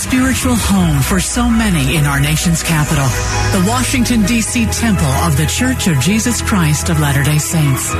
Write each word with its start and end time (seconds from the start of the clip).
Spiritual 0.00 0.56
home 0.56 1.02
for 1.02 1.20
so 1.20 1.46
many 1.46 1.96
in 1.96 2.06
our 2.06 2.18
nation's 2.18 2.62
capital, 2.62 3.04
the 3.52 3.68
Washington, 3.68 4.22
D.C. 4.22 4.64
Temple 4.66 5.12
of 5.28 5.36
the 5.36 5.44
Church 5.44 5.88
of 5.88 6.00
Jesus 6.00 6.40
Christ 6.40 6.88
of 6.88 6.98
Latter 7.00 7.22
day 7.22 7.36
Saints. 7.36 7.92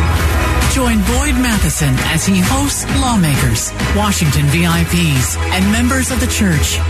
Join 0.74 0.96
Boyd 1.04 1.36
Matheson 1.36 1.92
as 2.08 2.24
he 2.24 2.40
hosts 2.40 2.84
lawmakers, 3.00 3.70
Washington 3.94 4.46
VIPs, 4.46 5.36
and 5.52 5.70
members 5.72 6.10
of 6.10 6.20
the 6.20 6.26
church. 6.28 6.80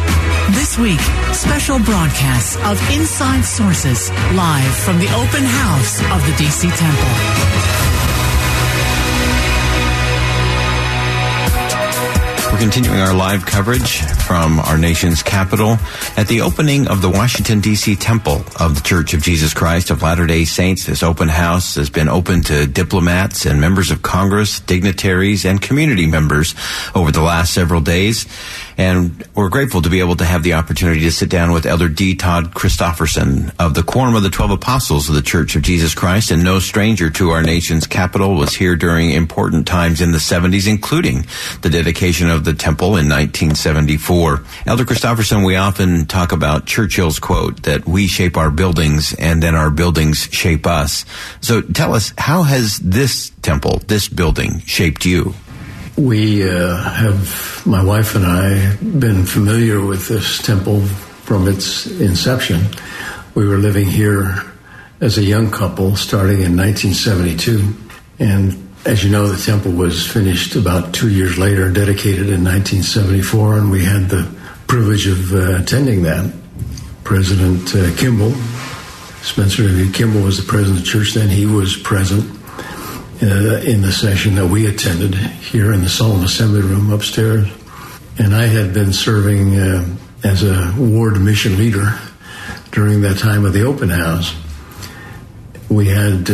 This 0.54 0.78
week, 0.78 1.00
special 1.34 1.80
broadcasts 1.80 2.54
of 2.62 2.78
Inside 2.94 3.42
Sources 3.42 4.10
live 4.38 4.74
from 4.76 4.98
the 4.98 5.10
open 5.18 5.42
house 5.42 5.98
of 6.14 6.22
the 6.24 6.32
DC 6.38 6.70
Temple. 6.70 7.99
We're 12.52 12.58
continuing 12.58 12.98
our 12.98 13.14
live 13.14 13.46
coverage 13.46 14.00
from 14.02 14.58
our 14.58 14.76
nation's 14.76 15.22
capital 15.22 15.78
at 16.16 16.26
the 16.26 16.40
opening 16.40 16.88
of 16.88 17.00
the 17.00 17.08
Washington, 17.08 17.60
D.C. 17.60 17.94
Temple 17.94 18.44
of 18.58 18.74
the 18.74 18.80
Church 18.84 19.14
of 19.14 19.22
Jesus 19.22 19.54
Christ 19.54 19.90
of 19.90 20.02
Latter 20.02 20.26
day 20.26 20.44
Saints. 20.44 20.84
This 20.84 21.04
open 21.04 21.28
house 21.28 21.76
has 21.76 21.90
been 21.90 22.08
open 22.08 22.42
to 22.42 22.66
diplomats 22.66 23.46
and 23.46 23.60
members 23.60 23.92
of 23.92 24.02
Congress, 24.02 24.58
dignitaries, 24.58 25.44
and 25.44 25.62
community 25.62 26.06
members 26.06 26.56
over 26.94 27.12
the 27.12 27.22
last 27.22 27.54
several 27.54 27.80
days. 27.80 28.26
And 28.80 29.28
we're 29.34 29.50
grateful 29.50 29.82
to 29.82 29.90
be 29.90 30.00
able 30.00 30.16
to 30.16 30.24
have 30.24 30.42
the 30.42 30.54
opportunity 30.54 31.00
to 31.00 31.12
sit 31.12 31.28
down 31.28 31.52
with 31.52 31.66
Elder 31.66 31.90
D. 31.90 32.14
Todd 32.14 32.54
Christofferson 32.54 33.54
of 33.58 33.74
the 33.74 33.82
Quorum 33.82 34.14
of 34.14 34.22
the 34.22 34.30
Twelve 34.30 34.52
Apostles 34.52 35.06
of 35.06 35.14
the 35.14 35.20
Church 35.20 35.54
of 35.54 35.60
Jesus 35.60 35.94
Christ, 35.94 36.30
and 36.30 36.42
no 36.42 36.60
stranger 36.60 37.10
to 37.10 37.28
our 37.28 37.42
nation's 37.42 37.86
capital, 37.86 38.36
was 38.36 38.54
here 38.54 38.76
during 38.76 39.10
important 39.10 39.66
times 39.66 40.00
in 40.00 40.12
the 40.12 40.18
70s, 40.18 40.66
including 40.66 41.26
the 41.60 41.68
dedication 41.68 42.30
of 42.30 42.46
the 42.46 42.54
temple 42.54 42.96
in 42.96 43.06
1974. 43.06 44.42
Elder 44.64 44.84
Christofferson, 44.84 45.44
we 45.44 45.56
often 45.56 46.06
talk 46.06 46.32
about 46.32 46.64
Churchill's 46.64 47.18
quote 47.18 47.64
that 47.64 47.86
we 47.86 48.06
shape 48.06 48.38
our 48.38 48.50
buildings 48.50 49.12
and 49.12 49.42
then 49.42 49.54
our 49.54 49.70
buildings 49.70 50.26
shape 50.32 50.66
us. 50.66 51.04
So 51.42 51.60
tell 51.60 51.92
us, 51.92 52.14
how 52.16 52.44
has 52.44 52.78
this 52.78 53.30
temple, 53.42 53.82
this 53.88 54.08
building, 54.08 54.60
shaped 54.60 55.04
you? 55.04 55.34
We 56.00 56.48
uh, 56.48 56.76
have, 56.76 57.62
my 57.66 57.84
wife 57.84 58.14
and 58.14 58.24
I, 58.24 58.74
been 58.76 59.26
familiar 59.26 59.84
with 59.84 60.08
this 60.08 60.40
temple 60.40 60.80
from 60.80 61.46
its 61.46 61.86
inception. 62.00 62.62
We 63.34 63.46
were 63.46 63.58
living 63.58 63.86
here 63.86 64.42
as 65.02 65.18
a 65.18 65.22
young 65.22 65.50
couple 65.50 65.96
starting 65.96 66.40
in 66.40 66.56
1972. 66.56 67.74
And 68.18 68.70
as 68.86 69.04
you 69.04 69.10
know, 69.10 69.26
the 69.26 69.42
temple 69.42 69.72
was 69.72 70.10
finished 70.10 70.56
about 70.56 70.94
two 70.94 71.10
years 71.10 71.36
later, 71.36 71.70
dedicated 71.70 72.30
in 72.30 72.44
1974, 72.44 73.58
and 73.58 73.70
we 73.70 73.84
had 73.84 74.08
the 74.08 74.26
privilege 74.68 75.06
of 75.06 75.34
uh, 75.34 75.58
attending 75.60 76.04
that. 76.04 76.32
President 77.04 77.74
uh, 77.74 77.94
Kimball, 77.98 78.32
Spencer 79.20 79.64
W. 79.64 79.92
Kimball 79.92 80.22
was 80.22 80.38
the 80.38 80.48
president 80.48 80.78
of 80.78 80.84
the 80.84 80.90
church 80.90 81.12
then. 81.12 81.28
He 81.28 81.44
was 81.44 81.76
present 81.76 82.39
uh, 83.22 83.60
in 83.60 83.82
the 83.82 83.92
session 83.92 84.34
that 84.36 84.46
we 84.46 84.66
attended 84.66 85.14
here 85.14 85.72
in 85.72 85.82
the 85.82 85.88
Solemn 85.88 86.24
Assembly 86.24 86.62
Room 86.62 86.90
upstairs. 86.90 87.48
And 88.18 88.34
I 88.34 88.46
had 88.46 88.72
been 88.72 88.92
serving 88.92 89.58
uh, 89.58 89.86
as 90.24 90.42
a 90.42 90.74
ward 90.78 91.20
mission 91.20 91.58
leader 91.58 91.98
during 92.72 93.02
that 93.02 93.18
time 93.18 93.44
of 93.44 93.52
the 93.52 93.64
open 93.64 93.88
house. 93.88 94.34
We 95.68 95.88
had 95.88 96.28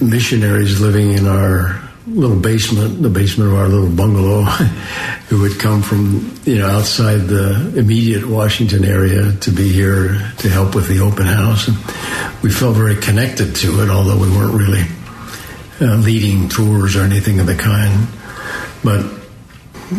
missionaries 0.00 0.80
living 0.80 1.12
in 1.12 1.26
our 1.26 1.80
little 2.06 2.38
basement, 2.38 3.02
the 3.02 3.08
basement 3.08 3.50
of 3.52 3.56
our 3.56 3.68
little 3.68 3.90
bungalow, 3.90 4.42
who 5.28 5.40
would 5.42 5.58
come 5.58 5.82
from 5.82 6.34
you 6.44 6.58
know 6.58 6.66
outside 6.66 7.28
the 7.28 7.72
immediate 7.76 8.26
Washington 8.26 8.84
area 8.84 9.32
to 9.32 9.50
be 9.50 9.70
here 9.70 10.32
to 10.38 10.48
help 10.48 10.74
with 10.74 10.88
the 10.88 11.00
open 11.00 11.26
house. 11.26 11.68
And 11.68 11.76
we 12.42 12.50
felt 12.50 12.76
very 12.76 12.96
connected 12.96 13.54
to 13.56 13.82
it, 13.82 13.90
although 13.90 14.18
we 14.18 14.28
weren't 14.30 14.54
really 14.54 14.84
uh, 15.80 15.96
leading 15.96 16.48
tours 16.48 16.96
or 16.96 17.02
anything 17.02 17.40
of 17.40 17.46
the 17.46 17.56
kind. 17.56 18.08
But 18.84 19.04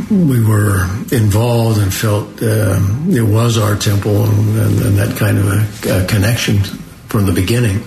we 0.09 0.43
were 0.43 0.83
involved 1.11 1.79
and 1.79 1.93
felt 1.93 2.41
uh, 2.41 2.79
it 3.09 3.21
was 3.21 3.57
our 3.57 3.75
temple 3.75 4.23
and, 4.23 4.57
and, 4.57 4.81
and 4.81 4.97
that 4.97 5.17
kind 5.17 5.37
of 5.37 5.47
a, 5.47 6.03
a, 6.03 6.07
connection 6.07 6.59
from 7.09 7.25
the 7.25 7.33
beginning. 7.33 7.83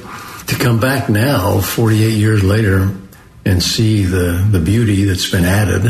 To 0.49 0.57
come 0.57 0.79
back 0.79 1.09
now, 1.09 1.61
48 1.61 2.11
years 2.11 2.45
later, 2.45 2.95
and 3.47 3.63
see 3.63 4.05
the, 4.05 4.47
the 4.51 4.61
beauty 4.61 5.05
that's 5.05 5.31
been 5.31 5.45
added 5.45 5.85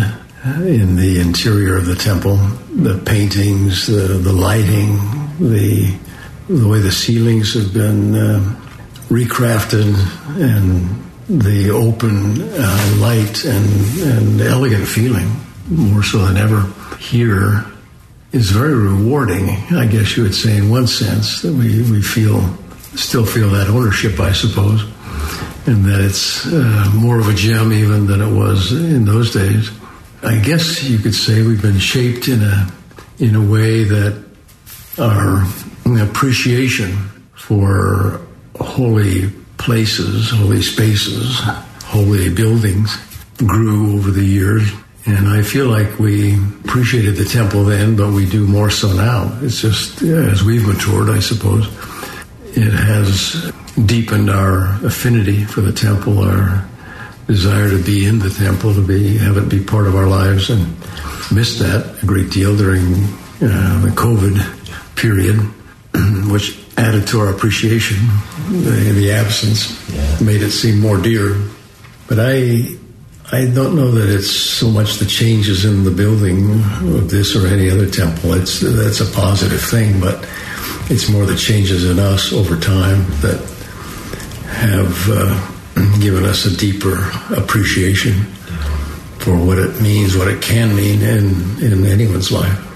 in 0.44 0.96
the 0.96 1.20
interior 1.20 1.76
of 1.76 1.86
the 1.86 1.94
temple, 1.96 2.36
the 2.36 3.00
paintings, 3.04 3.86
the, 3.86 4.18
the 4.18 4.32
lighting, 4.32 4.96
the, 5.40 5.96
the 6.48 6.68
way 6.68 6.78
the 6.80 6.92
ceilings 6.92 7.54
have 7.54 7.72
been 7.72 8.14
uh, 8.14 8.56
recrafted 9.08 9.94
and 10.40 11.03
the 11.28 11.70
open 11.70 12.42
uh, 12.42 12.96
light 12.98 13.44
and, 13.44 14.02
and 14.02 14.40
elegant 14.40 14.86
feeling, 14.86 15.30
more 15.68 16.02
so 16.02 16.18
than 16.18 16.36
ever 16.36 16.70
here, 16.98 17.64
is 18.32 18.50
very 18.50 18.74
rewarding, 18.74 19.48
I 19.74 19.86
guess 19.86 20.16
you 20.16 20.24
would 20.24 20.34
say, 20.34 20.56
in 20.56 20.68
one 20.68 20.86
sense, 20.86 21.42
that 21.42 21.52
we, 21.52 21.82
we 21.90 22.02
feel, 22.02 22.40
still 22.96 23.24
feel 23.24 23.48
that 23.50 23.68
ownership, 23.68 24.18
I 24.20 24.32
suppose, 24.32 24.82
and 25.66 25.84
that 25.84 26.00
it's 26.00 26.46
uh, 26.46 26.90
more 26.94 27.18
of 27.20 27.28
a 27.28 27.34
gem 27.34 27.72
even 27.72 28.06
than 28.06 28.20
it 28.20 28.32
was 28.32 28.72
in 28.72 29.04
those 29.04 29.32
days. 29.32 29.70
I 30.22 30.38
guess 30.38 30.82
you 30.82 30.98
could 30.98 31.14
say 31.14 31.42
we've 31.42 31.62
been 31.62 31.78
shaped 31.78 32.28
in 32.28 32.42
a, 32.42 32.68
in 33.18 33.34
a 33.34 33.50
way 33.50 33.84
that 33.84 34.24
our 34.98 35.44
appreciation 36.02 36.92
for 37.34 38.20
holy 38.56 39.30
places, 39.64 40.30
holy 40.30 40.60
spaces, 40.60 41.40
holy 41.84 42.28
buildings 42.28 42.96
grew 43.38 43.96
over 43.96 44.10
the 44.10 44.24
years. 44.24 44.70
And 45.06 45.26
I 45.26 45.42
feel 45.42 45.68
like 45.68 45.98
we 45.98 46.34
appreciated 46.64 47.16
the 47.16 47.24
temple 47.24 47.64
then, 47.64 47.96
but 47.96 48.12
we 48.12 48.28
do 48.28 48.46
more 48.46 48.68
so 48.68 48.92
now. 48.92 49.38
It's 49.40 49.62
just 49.62 50.02
as 50.02 50.44
we've 50.44 50.66
matured, 50.66 51.08
I 51.08 51.20
suppose, 51.20 51.66
it 52.56 52.72
has 52.72 53.52
deepened 53.86 54.28
our 54.28 54.66
affinity 54.84 55.44
for 55.44 55.62
the 55.62 55.72
temple, 55.72 56.18
our 56.20 56.68
desire 57.26 57.70
to 57.70 57.82
be 57.82 58.06
in 58.06 58.18
the 58.18 58.30
temple, 58.30 58.74
to 58.74 58.86
be 58.86 59.16
have 59.16 59.38
it 59.38 59.48
be 59.48 59.64
part 59.64 59.86
of 59.86 59.96
our 59.96 60.06
lives, 60.06 60.50
and 60.50 60.66
missed 61.32 61.58
that 61.60 62.02
a 62.02 62.06
great 62.06 62.30
deal 62.30 62.54
during 62.54 62.82
uh, 63.40 63.80
the 63.80 63.92
COVID 63.94 64.94
period, 64.94 65.36
which 66.30 66.63
added 66.76 67.06
to 67.08 67.20
our 67.20 67.30
appreciation. 67.30 67.98
The, 68.48 68.92
the 68.94 69.12
absence 69.12 69.72
yeah. 69.92 70.18
made 70.20 70.42
it 70.42 70.50
seem 70.50 70.80
more 70.80 71.00
dear. 71.00 71.40
But 72.08 72.18
I, 72.20 72.76
I 73.32 73.46
don't 73.46 73.76
know 73.76 73.90
that 73.92 74.14
it's 74.14 74.30
so 74.30 74.68
much 74.68 74.96
the 74.96 75.06
changes 75.06 75.64
in 75.64 75.84
the 75.84 75.90
building 75.90 76.50
of 76.94 77.10
this 77.10 77.36
or 77.36 77.46
any 77.46 77.70
other 77.70 77.88
temple. 77.88 78.34
It's 78.34 78.60
that's 78.60 79.00
a 79.00 79.10
positive 79.12 79.60
thing, 79.60 80.00
but 80.00 80.28
it's 80.90 81.08
more 81.08 81.24
the 81.24 81.36
changes 81.36 81.88
in 81.88 81.98
us 81.98 82.32
over 82.32 82.58
time 82.58 83.04
that 83.20 83.40
have 84.48 85.08
uh, 85.10 85.98
given 86.00 86.24
us 86.24 86.44
a 86.44 86.56
deeper 86.56 87.10
appreciation 87.34 88.24
for 89.18 89.36
what 89.36 89.58
it 89.58 89.80
means, 89.80 90.16
what 90.16 90.28
it 90.28 90.42
can 90.42 90.76
mean 90.76 91.00
in 91.00 91.62
in 91.62 91.86
anyone's 91.86 92.30
life 92.30 92.73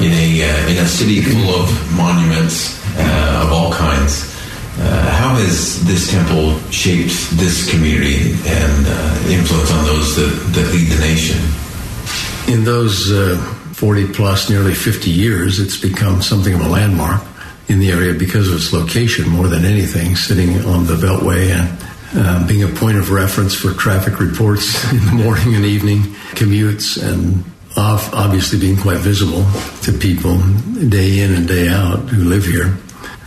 in 0.00 0.12
a 0.12 0.42
uh, 0.42 0.68
in 0.68 0.76
a 0.78 0.86
city 0.86 1.20
full 1.20 1.54
of 1.54 1.96
monuments 1.96 2.80
uh, 2.98 3.42
of 3.44 3.52
all 3.52 3.72
kinds. 3.72 4.32
Uh, 4.76 5.10
how 5.12 5.36
has 5.36 5.84
this 5.86 6.10
temple 6.10 6.58
shaped 6.70 7.30
this 7.38 7.70
community 7.70 8.32
and 8.46 8.86
influence 9.30 9.70
on 9.70 9.84
those 9.84 10.16
that, 10.16 10.30
that 10.52 10.72
lead 10.72 10.88
the 10.88 10.98
nation? 10.98 11.38
In 12.52 12.64
those 12.64 13.12
uh, 13.12 13.36
40 13.74 14.08
plus, 14.08 14.50
nearly 14.50 14.74
50 14.74 15.10
years, 15.10 15.60
it's 15.60 15.80
become 15.80 16.22
something 16.22 16.54
of 16.54 16.60
a 16.60 16.68
landmark 16.68 17.22
in 17.68 17.78
the 17.78 17.92
area 17.92 18.14
because 18.14 18.48
of 18.48 18.56
its 18.56 18.72
location 18.72 19.28
more 19.28 19.46
than 19.46 19.64
anything, 19.64 20.16
sitting 20.16 20.64
on 20.64 20.86
the 20.86 20.94
Beltway 20.94 21.50
and 21.50 22.48
being 22.48 22.64
a 22.64 22.68
point 22.68 22.98
of 22.98 23.10
reference 23.10 23.54
for 23.54 23.72
traffic 23.74 24.18
reports 24.18 24.84
in 24.92 25.04
the 25.06 25.22
morning 25.24 25.54
and 25.54 25.64
evening, 25.64 26.00
commutes, 26.34 27.00
and 27.00 27.44
obviously 27.76 28.58
being 28.58 28.76
quite 28.76 28.98
visible 28.98 29.44
to 29.82 29.92
people 29.92 30.38
day 30.88 31.20
in 31.20 31.34
and 31.34 31.48
day 31.48 31.68
out 31.68 31.98
who 32.08 32.24
live 32.24 32.44
here. 32.44 32.76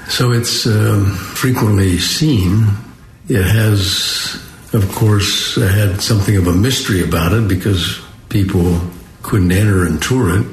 So 0.09 0.31
it's 0.31 0.65
um, 0.65 1.05
frequently 1.15 1.97
seen. 1.97 2.67
It 3.27 3.43
has, 3.43 4.41
of 4.73 4.89
course, 4.93 5.55
had 5.55 6.01
something 6.01 6.37
of 6.37 6.47
a 6.47 6.53
mystery 6.53 7.03
about 7.03 7.33
it 7.33 7.47
because 7.47 7.99
people 8.29 8.79
couldn't 9.21 9.51
enter 9.51 9.85
and 9.85 10.01
tour 10.01 10.39
it. 10.39 10.47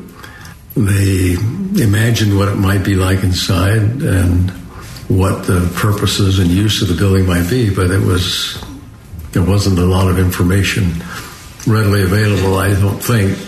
They 0.75 1.35
imagined 1.81 2.37
what 2.37 2.49
it 2.49 2.57
might 2.57 2.85
be 2.85 2.97
like 2.97 3.23
inside 3.23 4.03
and 4.03 4.51
what 5.09 5.47
the 5.47 5.71
purposes 5.77 6.41
and 6.41 6.51
use 6.51 6.83
of 6.83 6.89
the 6.89 6.95
building 6.95 7.27
might 7.27 7.49
be, 7.49 7.73
but 7.73 7.91
it 7.91 8.01
was 8.01 8.61
there 9.33 9.43
wasn't 9.43 9.79
a 9.79 9.85
lot 9.85 10.09
of 10.09 10.19
information 10.19 10.93
readily 11.67 12.03
available. 12.03 12.57
I 12.57 12.71
don't 12.71 12.99
think 12.99 13.39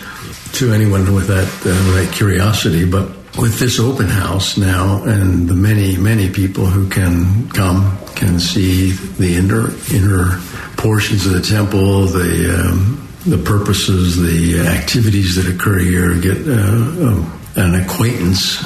to 0.56 0.72
anyone 0.72 1.14
with 1.14 1.26
that 1.26 1.46
uh, 1.66 1.94
that 1.94 2.12
curiosity, 2.14 2.84
but 2.88 3.08
with 3.36 3.58
this 3.58 3.78
open 3.78 4.06
house 4.06 4.56
now 4.56 5.04
and 5.04 5.46
the 5.46 5.54
many 5.54 5.98
many 5.98 6.30
people 6.30 6.64
who 6.64 6.88
can 6.88 7.48
come 7.50 7.98
can 8.14 8.40
see 8.40 8.92
the 8.92 9.36
inner 9.36 9.68
inner 9.92 10.40
portions 10.78 11.26
of 11.26 11.32
the 11.34 11.42
temple, 11.42 12.06
the 12.06 12.48
um, 12.58 13.06
the 13.26 13.36
purposes, 13.36 14.16
the 14.16 14.66
activities 14.66 15.36
that 15.36 15.52
occur 15.54 15.78
here, 15.78 16.18
get 16.20 16.38
uh, 16.48 16.52
um, 16.52 17.40
an 17.56 17.74
acquaintance 17.74 18.62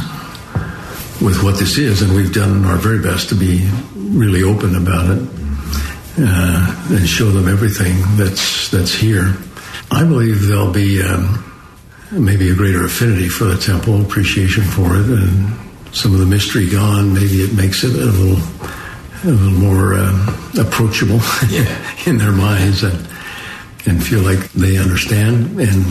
with 1.20 1.42
what 1.42 1.58
this 1.58 1.76
is, 1.76 2.02
and 2.02 2.14
we've 2.14 2.32
done 2.32 2.64
our 2.66 2.76
very 2.76 3.02
best 3.02 3.30
to 3.30 3.34
be 3.34 3.68
really 3.96 4.44
open 4.44 4.76
about 4.76 5.10
it 5.10 5.28
uh, 6.18 6.86
and 6.90 7.08
show 7.08 7.30
them 7.30 7.48
everything 7.48 7.96
that's 8.16 8.70
that's 8.70 8.94
here. 8.94 9.34
I 9.90 10.04
believe 10.04 10.46
there'll 10.46 10.72
be 10.72 11.02
um, 11.02 11.49
maybe 12.12 12.50
a 12.50 12.54
greater 12.54 12.84
affinity 12.84 13.28
for 13.28 13.44
the 13.44 13.56
temple, 13.58 14.00
appreciation 14.02 14.64
for 14.64 14.96
it, 14.96 15.06
and 15.06 15.52
some 15.94 16.12
of 16.12 16.20
the 16.20 16.26
mystery 16.26 16.68
gone. 16.68 17.12
Maybe 17.14 17.42
it 17.42 17.54
makes 17.54 17.84
it 17.84 17.92
a 17.94 18.04
little 18.04 18.42
a 19.22 19.26
little 19.30 19.58
more 19.58 19.94
um, 19.94 20.28
approachable 20.58 21.20
Yeah. 21.50 21.66
in 22.06 22.16
their 22.16 22.32
minds 22.32 22.82
and 22.82 23.06
and 23.86 24.02
feel 24.04 24.20
like 24.20 24.50
they 24.52 24.76
understand 24.76 25.58
and 25.60 25.84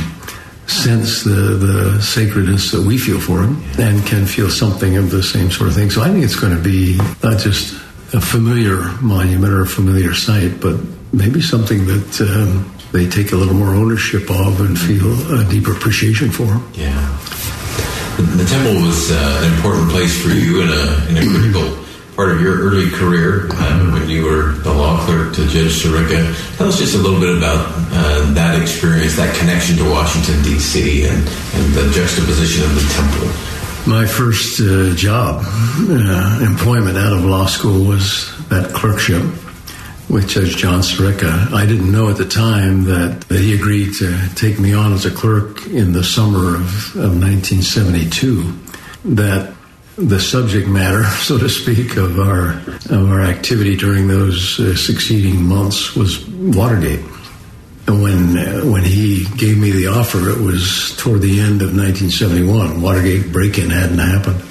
sense 0.68 1.24
the, 1.24 1.32
the 1.32 2.02
sacredness 2.02 2.70
that 2.72 2.82
we 2.86 2.98
feel 3.00 3.20
for 3.20 3.42
him 3.42 3.62
and 3.80 4.06
can 4.06 4.26
feel 4.28 4.50
something 4.50 4.96
of 4.98 5.10
the 5.10 5.24
same 5.24 5.50
sort 5.50 5.70
of 5.70 5.76
thing. 5.76 5.90
So 5.90 6.02
I 6.04 6.10
think 6.10 6.24
it's 6.24 6.36
going 6.40 6.56
to 6.56 6.62
be 6.62 6.98
not 7.24 7.40
just 7.40 7.74
a 8.14 8.22
familiar 8.22 8.82
monument 9.02 9.52
or 9.52 9.62
a 9.62 9.66
familiar 9.68 10.14
site, 10.14 10.60
but 10.62 10.80
maybe 11.12 11.42
something 11.42 11.86
that 11.88 12.22
um, 12.22 12.72
they 12.92 13.08
take 13.08 13.32
a 13.32 13.36
little 13.36 13.54
more 13.54 13.76
ownership 13.76 14.30
of 14.30 14.62
and 14.62 14.78
feel 14.78 15.40
a 15.40 15.46
deeper 15.50 15.74
appreciation 15.74 16.32
for. 16.32 16.46
Them. 16.46 16.72
Yeah. 16.74 17.18
The, 18.18 18.24
the 18.24 18.46
temple 18.46 18.82
was 18.86 19.12
uh, 19.12 19.42
an 19.44 19.54
important 19.54 19.90
place 19.92 20.22
for 20.22 20.30
you 20.30 20.62
in 20.62 20.70
a, 20.70 21.10
in 21.10 21.18
a 21.18 21.32
critical 21.32 21.86
part 22.16 22.32
of 22.32 22.42
your 22.42 22.60
early 22.60 22.90
career 22.90 23.48
uh, 23.52 23.92
when 23.94 24.10
you 24.10 24.26
were 24.26 24.52
the 24.64 24.74
law 24.74 25.00
clerk 25.06 25.34
to 25.36 25.48
Judge 25.48 25.84
Sirica. 25.84 26.58
Tell 26.58 26.68
us 26.68 26.78
just 26.78 26.96
a 26.96 26.98
little 26.98 27.20
bit 27.20 27.38
about 27.38 27.66
uh, 27.94 28.34
that 28.34 28.62
experience, 28.62 29.16
that 29.16 29.34
connection 29.38 29.78
to 29.78 29.90
Washington, 29.90 30.42
D.C., 30.44 31.06
and, 31.06 31.16
and 31.18 31.74
the 31.74 31.90
juxtaposition 31.94 32.66
of 32.66 32.76
the 32.76 32.82
temple. 32.94 33.90
My 33.90 34.06
first 34.06 34.60
uh, 34.60 34.94
job, 34.96 35.44
uh, 35.46 36.46
employment 36.46 36.98
out 36.98 37.14
of 37.14 37.24
law 37.24 37.46
school 37.46 37.86
was 37.86 38.36
that 38.50 38.74
clerkship 38.74 39.24
with 40.10 40.28
Judge 40.28 40.58
John 40.58 40.82
Sirica. 40.82 41.52
I 41.54 41.66
didn't 41.66 41.92
know 41.92 42.10
at 42.10 42.18
the 42.18 42.28
time 42.28 42.86
that, 42.86 43.22
that 43.30 43.40
he 43.40 43.54
agreed 43.54 43.94
to 44.00 44.18
take 44.36 44.60
me 44.60 44.74
on 44.74 44.94
as 44.94 45.06
a 45.06 45.12
clerk 45.12 45.68
in 45.68 45.94
the 45.94 46.04
summer 46.04 46.56
of, 46.56 46.96
of 46.96 47.22
1972. 47.22 48.54
That 49.16 49.54
the 49.98 50.20
subject 50.20 50.68
matter, 50.68 51.04
so 51.22 51.38
to 51.38 51.50
speak, 51.50 51.98
of 51.98 52.20
our 52.20 52.52
of 52.90 53.12
our 53.12 53.22
activity 53.22 53.76
during 53.76 54.08
those 54.08 54.60
uh, 54.60 54.76
succeeding 54.76 55.44
months 55.44 55.96
was 55.96 56.26
Watergate. 56.28 57.06
And 57.88 58.02
when 58.02 58.38
uh, 58.38 58.62
when 58.62 58.84
he 58.84 59.26
gave 59.38 59.58
me 59.58 59.72
the 59.72 59.88
offer, 59.88 60.30
it 60.30 60.40
was 60.40 60.96
toward 60.98 61.22
the 61.22 61.40
end 61.40 61.62
of 61.62 61.76
1971. 61.76 62.82
Watergate 62.82 63.32
break-in 63.32 63.70
hadn't 63.70 64.00
happened. 64.00 64.42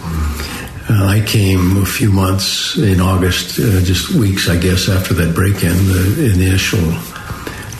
Uh, 0.91 1.05
I 1.05 1.21
came 1.21 1.77
a 1.77 1.85
few 1.85 2.11
months 2.11 2.79
in 2.79 3.01
August, 3.01 3.59
uh, 3.59 3.81
just 3.83 4.11
weeks, 4.13 4.49
I 4.49 4.57
guess, 4.57 4.89
after 4.89 5.13
that 5.15 5.35
break-in, 5.35 5.77
the 5.87 6.33
initial 6.33 6.93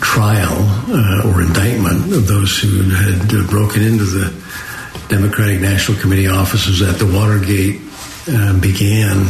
trial 0.01 0.59
uh, 0.93 1.31
or 1.33 1.41
indictment 1.41 2.13
of 2.13 2.27
those 2.27 2.59
who 2.59 2.83
had 2.83 3.33
uh, 3.33 3.47
broken 3.49 3.83
into 3.83 4.05
the 4.05 4.33
Democratic 5.09 5.61
National 5.61 5.99
Committee 5.99 6.27
offices 6.27 6.83
at 6.83 6.99
the 6.99 7.07
Watergate 7.07 7.81
uh, 8.29 8.61
began 8.61 9.27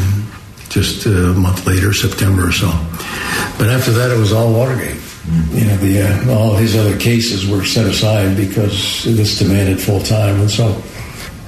just 0.70 1.06
a 1.06 1.32
month 1.34 1.64
later, 1.64 1.92
September 1.92 2.48
or 2.48 2.52
so. 2.52 2.68
But 3.58 3.68
after 3.68 3.92
that, 3.92 4.10
it 4.10 4.18
was 4.18 4.32
all 4.32 4.52
Watergate. 4.52 5.00
You 5.52 5.66
know, 5.66 5.76
the 5.76 6.02
uh, 6.02 6.34
all 6.34 6.56
his 6.56 6.74
other 6.74 6.98
cases 6.98 7.46
were 7.46 7.64
set 7.64 7.86
aside 7.86 8.36
because 8.36 9.04
this 9.04 9.38
demanded 9.38 9.80
full 9.80 10.00
time, 10.00 10.40
and 10.40 10.50
so 10.50 10.82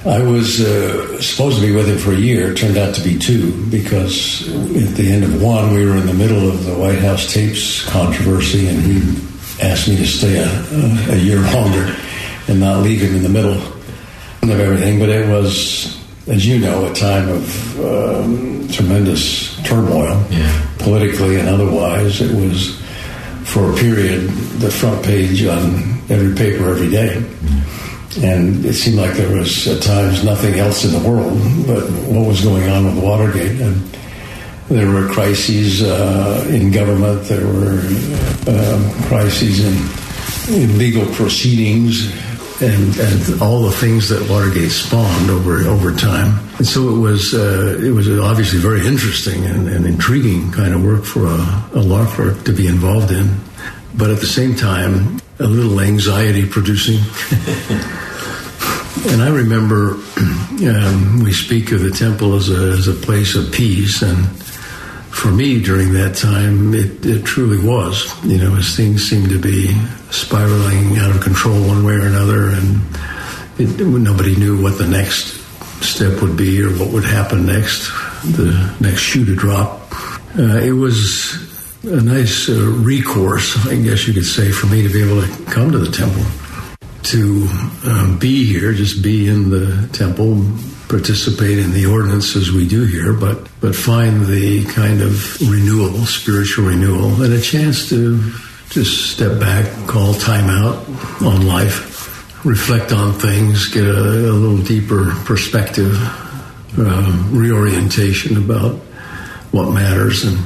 I 0.05 0.19
was 0.23 0.59
uh, 0.61 1.21
supposed 1.21 1.59
to 1.59 1.65
be 1.65 1.75
with 1.75 1.87
him 1.87 1.97
for 1.99 2.11
a 2.11 2.15
year. 2.17 2.51
It 2.51 2.57
turned 2.57 2.77
out 2.77 2.95
to 2.95 3.01
be 3.01 3.19
two 3.19 3.51
because 3.69 4.47
at 4.49 4.95
the 4.95 5.11
end 5.11 5.23
of 5.23 5.41
one, 5.41 5.73
we 5.75 5.85
were 5.85 5.95
in 5.95 6.07
the 6.07 6.13
middle 6.13 6.49
of 6.49 6.65
the 6.65 6.73
White 6.73 6.97
House 6.99 7.31
tapes 7.31 7.87
controversy, 7.87 8.67
and 8.67 8.79
he 8.81 8.97
asked 9.61 9.87
me 9.87 9.95
to 9.97 10.07
stay 10.07 10.37
a, 10.39 11.13
a 11.13 11.17
year 11.17 11.39
longer 11.53 11.95
and 12.47 12.59
not 12.59 12.81
leave 12.81 13.01
him 13.01 13.15
in 13.15 13.21
the 13.21 13.29
middle 13.29 13.53
of 13.53 14.49
everything. 14.49 14.97
But 14.97 15.09
it 15.09 15.27
was, 15.29 16.01
as 16.27 16.47
you 16.47 16.57
know, 16.59 16.89
a 16.91 16.93
time 16.95 17.29
of 17.29 17.79
um, 17.79 18.67
tremendous 18.69 19.55
turmoil, 19.63 20.25
Yeah. 20.31 20.67
politically 20.79 21.35
and 21.39 21.47
otherwise. 21.47 22.21
It 22.21 22.33
was, 22.35 22.75
for 23.43 23.71
a 23.71 23.75
period, 23.75 24.21
the 24.59 24.71
front 24.71 25.05
page 25.05 25.45
on 25.45 25.75
every 26.09 26.33
paper 26.33 26.71
every 26.71 26.89
day. 26.89 27.23
And 28.17 28.65
it 28.65 28.73
seemed 28.73 28.97
like 28.97 29.13
there 29.13 29.33
was 29.33 29.67
at 29.67 29.81
times 29.81 30.23
nothing 30.23 30.55
else 30.55 30.83
in 30.83 30.91
the 30.91 31.09
world 31.09 31.37
but 31.65 31.89
what 32.11 32.27
was 32.27 32.41
going 32.41 32.69
on 32.69 32.85
with 32.85 33.01
Watergate. 33.01 33.61
And 33.61 33.81
there 34.67 34.89
were 34.89 35.07
crises 35.07 35.81
uh, 35.81 36.45
in 36.49 36.71
government, 36.71 37.23
there 37.23 37.45
were 37.45 37.79
um, 38.47 38.91
crises 39.07 39.59
in, 39.63 40.61
in 40.61 40.77
legal 40.77 41.05
proceedings, 41.13 42.11
and, 42.61 42.97
and 42.97 43.41
all 43.41 43.63
the 43.63 43.71
things 43.71 44.09
that 44.09 44.29
Watergate 44.29 44.71
spawned 44.71 45.29
over 45.29 45.59
over 45.67 45.95
time. 45.95 46.39
And 46.57 46.67
so 46.67 46.89
it 46.89 46.99
was 46.99 47.33
uh, 47.33 47.79
it 47.81 47.91
was 47.91 48.07
obviously 48.19 48.59
very 48.59 48.85
interesting 48.85 49.45
and, 49.45 49.67
and 49.67 49.85
intriguing 49.85 50.51
kind 50.51 50.73
of 50.73 50.83
work 50.83 51.03
for 51.03 51.25
a, 51.25 51.69
a 51.73 51.81
law 51.81 52.05
clerk 52.05 52.43
to 52.43 52.53
be 52.53 52.67
involved 52.67 53.11
in, 53.11 53.35
but 53.95 54.11
at 54.11 54.19
the 54.19 54.27
same 54.27 54.55
time 54.55 55.20
a 55.41 55.47
little 55.47 55.79
anxiety 55.81 56.45
producing. 56.45 56.99
And 59.09 59.21
I 59.21 59.29
remember 59.29 59.93
um, 60.17 61.23
we 61.23 61.33
speak 61.33 61.71
of 61.71 61.81
the 61.81 61.89
temple 61.89 62.35
as 62.35 62.49
a, 62.51 62.73
as 62.77 62.87
a 62.87 62.93
place 62.93 63.33
of 63.35 63.51
peace, 63.51 64.03
and 64.03 64.27
for 65.09 65.31
me 65.31 65.59
during 65.61 65.93
that 65.93 66.15
time, 66.15 66.73
it, 66.75 67.03
it 67.03 67.25
truly 67.25 67.57
was. 67.65 68.05
You 68.23 68.37
know, 68.37 68.55
as 68.55 68.75
things 68.75 69.09
seemed 69.09 69.29
to 69.29 69.39
be 69.39 69.73
spiraling 70.11 70.97
out 70.99 71.15
of 71.15 71.21
control 71.21 71.67
one 71.67 71.83
way 71.83 71.93
or 71.93 72.05
another, 72.05 72.49
and 72.49 72.81
it, 73.57 73.79
nobody 73.79 74.35
knew 74.35 74.61
what 74.61 74.77
the 74.77 74.87
next 74.87 75.41
step 75.83 76.21
would 76.21 76.37
be 76.37 76.61
or 76.61 76.69
what 76.69 76.89
would 76.93 77.03
happen 77.05 77.47
next, 77.47 77.89
the 78.23 78.75
next 78.79 79.01
shoe 79.01 79.25
to 79.25 79.35
drop. 79.35 79.91
Uh, 80.37 80.59
it 80.59 80.73
was 80.73 81.50
a 81.83 82.01
nice 82.01 82.47
uh, 82.47 82.53
recourse, 82.53 83.57
I 83.65 83.75
guess 83.75 84.07
you 84.07 84.13
could 84.13 84.25
say, 84.25 84.51
for 84.51 84.67
me 84.67 84.83
to 84.83 84.89
be 84.89 85.01
able 85.01 85.21
to 85.21 85.51
come 85.51 85.71
to 85.71 85.79
the 85.79 85.91
temple. 85.91 86.23
To 87.03 87.47
um, 87.89 88.19
be 88.19 88.45
here, 88.45 88.71
just 88.73 89.01
be 89.01 89.27
in 89.27 89.49
the 89.49 89.89
temple, 89.91 90.45
participate 90.87 91.57
in 91.57 91.71
the 91.71 91.87
ordinances 91.87 92.51
we 92.51 92.67
do 92.67 92.85
here, 92.85 93.13
but 93.13 93.47
but 93.59 93.75
find 93.75 94.25
the 94.25 94.63
kind 94.65 95.01
of 95.01 95.41
renewal, 95.41 96.05
spiritual 96.05 96.67
renewal, 96.67 97.21
and 97.23 97.33
a 97.33 97.41
chance 97.41 97.89
to 97.89 98.21
just 98.69 99.11
step 99.11 99.39
back, 99.39 99.65
call 99.87 100.13
time 100.13 100.49
out 100.49 100.87
on 101.23 101.47
life, 101.47 102.45
reflect 102.45 102.91
on 102.91 103.13
things, 103.13 103.67
get 103.69 103.83
a, 103.83 103.89
a 103.89 104.31
little 104.31 104.63
deeper 104.63 105.13
perspective, 105.25 105.97
uh, 106.77 107.27
reorientation 107.31 108.37
about 108.37 108.75
what 109.51 109.71
matters 109.71 110.23
and 110.23 110.37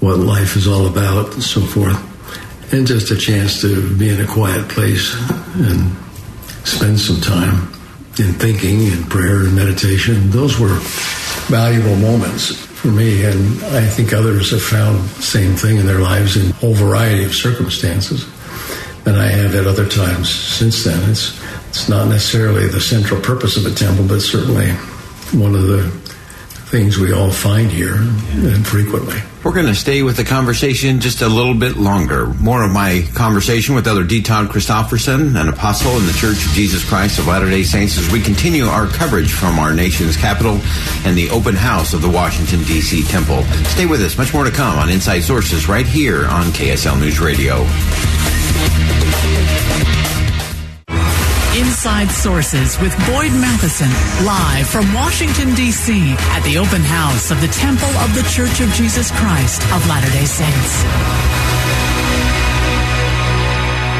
what 0.00 0.18
life 0.18 0.56
is 0.56 0.66
all 0.66 0.86
about 0.86 1.34
and 1.34 1.42
so 1.42 1.60
forth. 1.60 1.98
And 2.72 2.86
just 2.86 3.10
a 3.10 3.16
chance 3.16 3.60
to 3.62 3.96
be 3.96 4.10
in 4.10 4.20
a 4.20 4.26
quiet 4.26 4.68
place 4.68 5.14
and 5.54 5.96
spend 6.64 7.00
some 7.00 7.20
time 7.20 7.72
in 8.18 8.34
thinking 8.34 8.86
and 8.92 9.08
prayer 9.08 9.40
and 9.40 9.54
meditation. 9.54 10.30
Those 10.30 10.58
were 10.58 10.78
valuable 11.48 11.96
moments 11.96 12.54
for 12.54 12.88
me, 12.88 13.24
and 13.24 13.64
I 13.64 13.86
think 13.86 14.12
others 14.12 14.50
have 14.50 14.62
found 14.62 14.98
the 14.98 15.22
same 15.22 15.56
thing 15.56 15.78
in 15.78 15.86
their 15.86 16.00
lives 16.00 16.36
in 16.36 16.50
a 16.50 16.54
whole 16.54 16.74
variety 16.74 17.24
of 17.24 17.34
circumstances 17.34 18.26
than 19.04 19.14
I 19.14 19.26
have 19.26 19.54
at 19.54 19.66
other 19.66 19.88
times 19.88 20.28
since 20.28 20.84
then. 20.84 21.10
It's 21.10 21.38
it's 21.68 21.88
not 21.88 22.08
necessarily 22.08 22.66
the 22.66 22.80
central 22.80 23.20
purpose 23.20 23.56
of 23.56 23.66
a 23.66 23.74
temple, 23.74 24.06
but 24.06 24.20
certainly 24.20 24.70
one 25.32 25.54
of 25.54 25.62
the 25.62 26.07
things 26.68 26.98
we 26.98 27.12
all 27.12 27.30
find 27.30 27.70
here 27.70 27.96
and 27.96 28.66
frequently. 28.66 29.16
We're 29.42 29.54
going 29.54 29.66
to 29.66 29.74
stay 29.74 30.02
with 30.02 30.18
the 30.18 30.24
conversation 30.24 31.00
just 31.00 31.22
a 31.22 31.28
little 31.28 31.54
bit 31.54 31.78
longer. 31.78 32.26
More 32.26 32.62
of 32.62 32.70
my 32.70 33.08
conversation 33.14 33.74
with 33.74 33.86
Elder 33.86 34.04
D. 34.04 34.20
Todd 34.20 34.48
Christofferson, 34.48 35.40
an 35.40 35.48
apostle 35.48 35.92
in 35.92 36.04
the 36.04 36.12
Church 36.12 36.44
of 36.44 36.52
Jesus 36.52 36.86
Christ 36.86 37.18
of 37.18 37.26
Latter 37.26 37.48
day 37.48 37.62
Saints, 37.62 37.96
as 37.96 38.12
we 38.12 38.20
continue 38.20 38.66
our 38.66 38.86
coverage 38.86 39.32
from 39.32 39.58
our 39.58 39.72
nation's 39.72 40.16
capital 40.16 40.60
and 41.06 41.16
the 41.16 41.30
open 41.30 41.54
house 41.54 41.94
of 41.94 42.02
the 42.02 42.10
Washington, 42.10 42.62
D.C. 42.64 43.02
Temple. 43.04 43.42
Stay 43.70 43.86
with 43.86 44.02
us. 44.02 44.18
Much 44.18 44.34
more 44.34 44.44
to 44.44 44.50
come 44.50 44.78
on 44.78 44.90
Inside 44.90 45.20
Sources 45.20 45.68
right 45.68 45.86
here 45.86 46.26
on 46.26 46.46
KSL 46.46 47.00
News 47.00 47.18
Radio. 47.18 47.64
Inside 51.78 52.10
Sources 52.10 52.76
with 52.80 52.92
Boyd 53.06 53.30
Matheson, 53.30 53.88
live 54.26 54.68
from 54.68 54.92
Washington, 54.92 55.54
D.C. 55.54 56.16
at 56.30 56.42
the 56.42 56.58
open 56.58 56.82
house 56.82 57.30
of 57.30 57.40
the 57.40 57.46
Temple 57.46 57.86
of 57.98 58.12
the 58.16 58.28
Church 58.28 58.60
of 58.60 58.68
Jesus 58.70 59.12
Christ 59.12 59.62
of 59.72 59.86
Latter 59.86 60.10
day 60.10 60.24
Saints. 60.24 62.47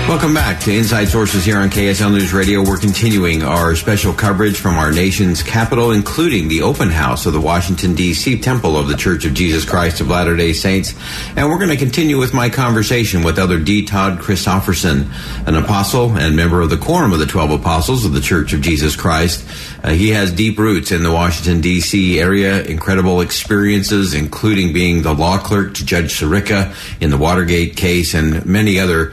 Welcome 0.09 0.33
back 0.33 0.59
to 0.61 0.73
Inside 0.73 1.09
Sources 1.09 1.45
here 1.45 1.59
on 1.59 1.69
KSL 1.69 2.11
News 2.11 2.33
Radio. 2.33 2.65
We're 2.65 2.79
continuing 2.79 3.43
our 3.43 3.77
special 3.77 4.15
coverage 4.15 4.57
from 4.57 4.77
our 4.77 4.91
nation's 4.91 5.43
capital, 5.43 5.91
including 5.91 6.49
the 6.49 6.62
open 6.62 6.88
house 6.88 7.27
of 7.27 7.35
the 7.35 7.41
Washington, 7.43 7.95
D.C. 7.95 8.38
Temple 8.38 8.79
of 8.79 8.88
the 8.88 8.97
Church 8.97 9.27
of 9.27 9.35
Jesus 9.35 9.67
Christ 9.67 10.00
of 10.00 10.09
Latter 10.09 10.35
day 10.35 10.55
Saints. 10.55 10.95
And 11.37 11.50
we're 11.50 11.59
going 11.59 11.69
to 11.69 11.77
continue 11.77 12.17
with 12.17 12.33
my 12.33 12.49
conversation 12.49 13.23
with 13.23 13.38
Elder 13.38 13.61
D. 13.61 13.85
Todd 13.85 14.19
Christofferson, 14.19 15.12
an 15.47 15.55
apostle 15.57 16.17
and 16.17 16.35
member 16.35 16.62
of 16.62 16.71
the 16.71 16.79
Quorum 16.79 17.12
of 17.12 17.19
the 17.19 17.27
Twelve 17.27 17.50
Apostles 17.50 18.07
of 18.07 18.15
the 18.15 18.23
Church 18.23 18.55
of 18.55 18.62
Jesus 18.62 18.97
Christ. 18.97 19.47
Uh, 19.85 19.91
he 19.91 20.09
has 20.09 20.33
deep 20.33 20.59
roots 20.59 20.91
in 20.91 21.03
the 21.03 21.12
Washington, 21.12 21.61
D.C. 21.61 22.19
area, 22.19 22.62
incredible 22.62 23.21
experiences, 23.21 24.15
including 24.15 24.73
being 24.73 25.03
the 25.03 25.12
law 25.12 25.37
clerk 25.37 25.75
to 25.75 25.85
Judge 25.85 26.19
Sirica 26.19 26.75
in 26.99 27.11
the 27.11 27.19
Watergate 27.19 27.77
case 27.77 28.15
and 28.15 28.47
many 28.47 28.81
other 28.81 29.12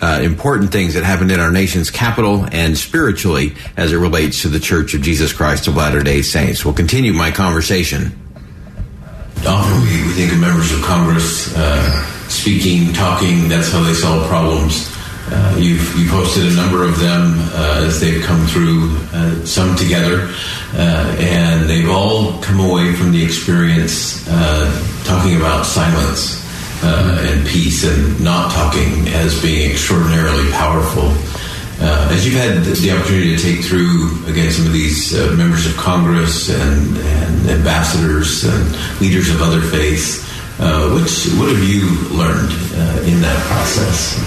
uh, 0.00 0.20
important 0.22 0.70
things 0.70 0.94
that 0.94 1.04
happened 1.04 1.32
in 1.32 1.40
our 1.40 1.50
nation's 1.50 1.90
capital 1.90 2.46
and 2.52 2.78
spiritually 2.78 3.54
as 3.76 3.92
it 3.92 3.96
relates 3.96 4.42
to 4.42 4.48
the 4.48 4.60
Church 4.60 4.94
of 4.94 5.02
Jesus 5.02 5.32
Christ 5.32 5.66
of 5.66 5.76
Latter 5.76 6.02
day 6.02 6.22
Saints. 6.22 6.64
We'll 6.64 6.74
continue 6.74 7.12
my 7.12 7.30
conversation. 7.30 8.16
Often 9.46 9.82
we, 9.82 10.06
we 10.06 10.12
think 10.12 10.32
of 10.32 10.38
members 10.38 10.72
of 10.72 10.82
Congress 10.82 11.54
uh, 11.56 12.04
speaking, 12.28 12.92
talking, 12.92 13.48
that's 13.48 13.72
how 13.72 13.82
they 13.82 13.94
solve 13.94 14.26
problems. 14.28 14.94
Uh, 15.30 15.56
you've, 15.58 15.96
you've 15.96 16.10
hosted 16.10 16.50
a 16.50 16.56
number 16.56 16.84
of 16.84 16.98
them 16.98 17.34
uh, 17.52 17.84
as 17.86 18.00
they've 18.00 18.22
come 18.24 18.46
through, 18.46 18.96
uh, 19.12 19.44
some 19.44 19.76
together, 19.76 20.32
uh, 20.74 21.16
and 21.18 21.68
they've 21.68 21.90
all 21.90 22.40
come 22.40 22.60
away 22.60 22.94
from 22.94 23.12
the 23.12 23.22
experience 23.22 24.24
talking 25.04 25.36
about 25.36 25.64
silence 25.66 26.47
uh, 26.82 27.26
and 27.30 27.46
peace 27.46 27.84
and 27.84 28.22
not 28.22 28.52
talking 28.52 29.08
as 29.08 29.40
being 29.42 29.70
extraordinarily 29.70 30.50
powerful. 30.52 31.12
Uh, 31.80 32.08
as 32.10 32.26
you've 32.26 32.34
had 32.34 32.64
the 32.64 32.90
opportunity 32.90 33.36
to 33.36 33.42
take 33.42 33.64
through 33.64 34.10
again 34.26 34.50
some 34.50 34.66
of 34.66 34.72
these 34.72 35.14
uh, 35.14 35.32
members 35.36 35.64
of 35.64 35.76
Congress 35.76 36.48
and, 36.48 36.96
and, 36.96 37.50
ambassadors 37.50 38.44
and 38.44 39.00
leaders 39.00 39.30
of 39.30 39.40
other 39.40 39.60
faiths, 39.60 40.28
uh, 40.60 40.90
which, 40.90 41.26
what 41.38 41.48
have 41.48 41.62
you 41.62 41.86
learned 42.14 42.50
uh, 42.74 43.02
in 43.06 43.20
that 43.22 43.40
process? 43.46 44.18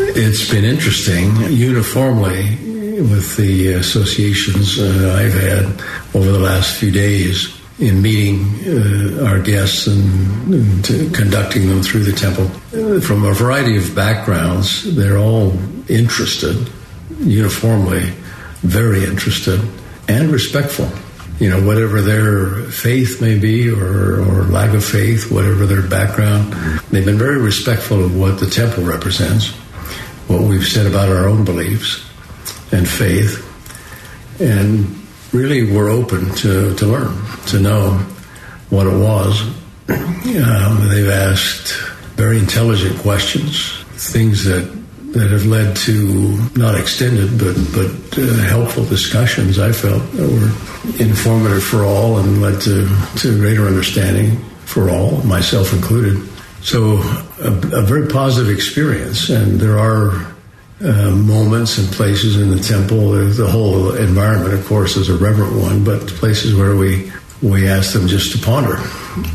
It's 0.00 0.50
been 0.50 0.64
interesting. 0.64 1.34
Uniformly, 1.50 2.56
with 3.00 3.36
the 3.36 3.72
associations 3.72 4.78
uh, 4.78 5.18
I've 5.18 5.32
had 5.32 5.64
over 6.14 6.30
the 6.30 6.38
last 6.38 6.78
few 6.78 6.90
days, 6.90 7.59
in 7.80 8.02
meeting 8.02 8.44
uh, 8.66 9.24
our 9.24 9.40
guests 9.40 9.86
and, 9.86 10.54
and 10.54 11.14
conducting 11.14 11.68
them 11.68 11.82
through 11.82 12.04
the 12.04 12.12
temple. 12.12 12.44
Uh, 12.74 13.00
from 13.00 13.24
a 13.24 13.32
variety 13.32 13.76
of 13.78 13.94
backgrounds, 13.94 14.94
they're 14.94 15.18
all 15.18 15.52
interested, 15.88 16.70
uniformly 17.18 18.12
very 18.62 19.04
interested, 19.04 19.60
and 20.08 20.30
respectful. 20.30 20.88
You 21.38 21.48
know, 21.48 21.66
whatever 21.66 22.02
their 22.02 22.64
faith 22.70 23.22
may 23.22 23.38
be 23.38 23.70
or, 23.70 24.20
or 24.20 24.44
lack 24.44 24.74
of 24.74 24.84
faith, 24.84 25.32
whatever 25.32 25.64
their 25.64 25.82
background, 25.82 26.52
they've 26.90 27.04
been 27.04 27.18
very 27.18 27.38
respectful 27.38 28.04
of 28.04 28.18
what 28.18 28.38
the 28.38 28.46
temple 28.46 28.84
represents, 28.84 29.48
what 30.28 30.42
we've 30.42 30.66
said 30.66 30.86
about 30.86 31.08
our 31.08 31.26
own 31.26 31.46
beliefs 31.46 32.06
and 32.72 32.86
faith. 32.86 33.46
And 34.38 34.99
really 35.32 35.70
were 35.72 35.88
open 35.88 36.34
to, 36.36 36.74
to 36.74 36.86
learn, 36.86 37.16
to 37.46 37.60
know 37.60 37.92
what 38.70 38.86
it 38.86 38.96
was. 38.96 39.40
Um, 39.88 40.88
they've 40.88 41.08
asked 41.08 41.72
very 42.16 42.38
intelligent 42.38 42.98
questions, 43.00 43.72
things 43.96 44.44
that 44.44 44.80
that 45.12 45.28
have 45.28 45.44
led 45.44 45.74
to 45.74 46.38
not 46.54 46.78
extended 46.78 47.36
but 47.36 47.56
but 47.74 48.18
uh, 48.18 48.32
helpful 48.46 48.84
discussions. 48.84 49.58
I 49.58 49.72
felt 49.72 50.02
that 50.12 50.28
were 50.28 51.04
informative 51.04 51.64
for 51.64 51.82
all 51.82 52.18
and 52.18 52.40
led 52.40 52.60
to 52.62 52.88
to 53.16 53.38
greater 53.38 53.66
understanding 53.66 54.36
for 54.66 54.88
all, 54.88 55.22
myself 55.24 55.72
included. 55.72 56.28
So 56.62 56.98
a, 57.42 57.50
a 57.72 57.82
very 57.82 58.06
positive 58.06 58.54
experience, 58.54 59.30
and 59.30 59.58
there 59.58 59.78
are 59.78 60.29
uh, 60.82 61.10
moments 61.10 61.78
and 61.78 61.88
places 61.88 62.40
in 62.40 62.50
the 62.50 62.60
temple. 62.62 63.12
The 63.12 63.46
whole 63.46 63.94
environment, 63.94 64.54
of 64.54 64.64
course, 64.66 64.96
is 64.96 65.08
a 65.08 65.16
reverent 65.16 65.54
one, 65.56 65.84
but 65.84 66.06
places 66.06 66.54
where 66.54 66.76
we 66.76 67.12
we 67.42 67.66
ask 67.68 67.94
them 67.94 68.06
just 68.06 68.32
to 68.32 68.38
ponder 68.38 68.76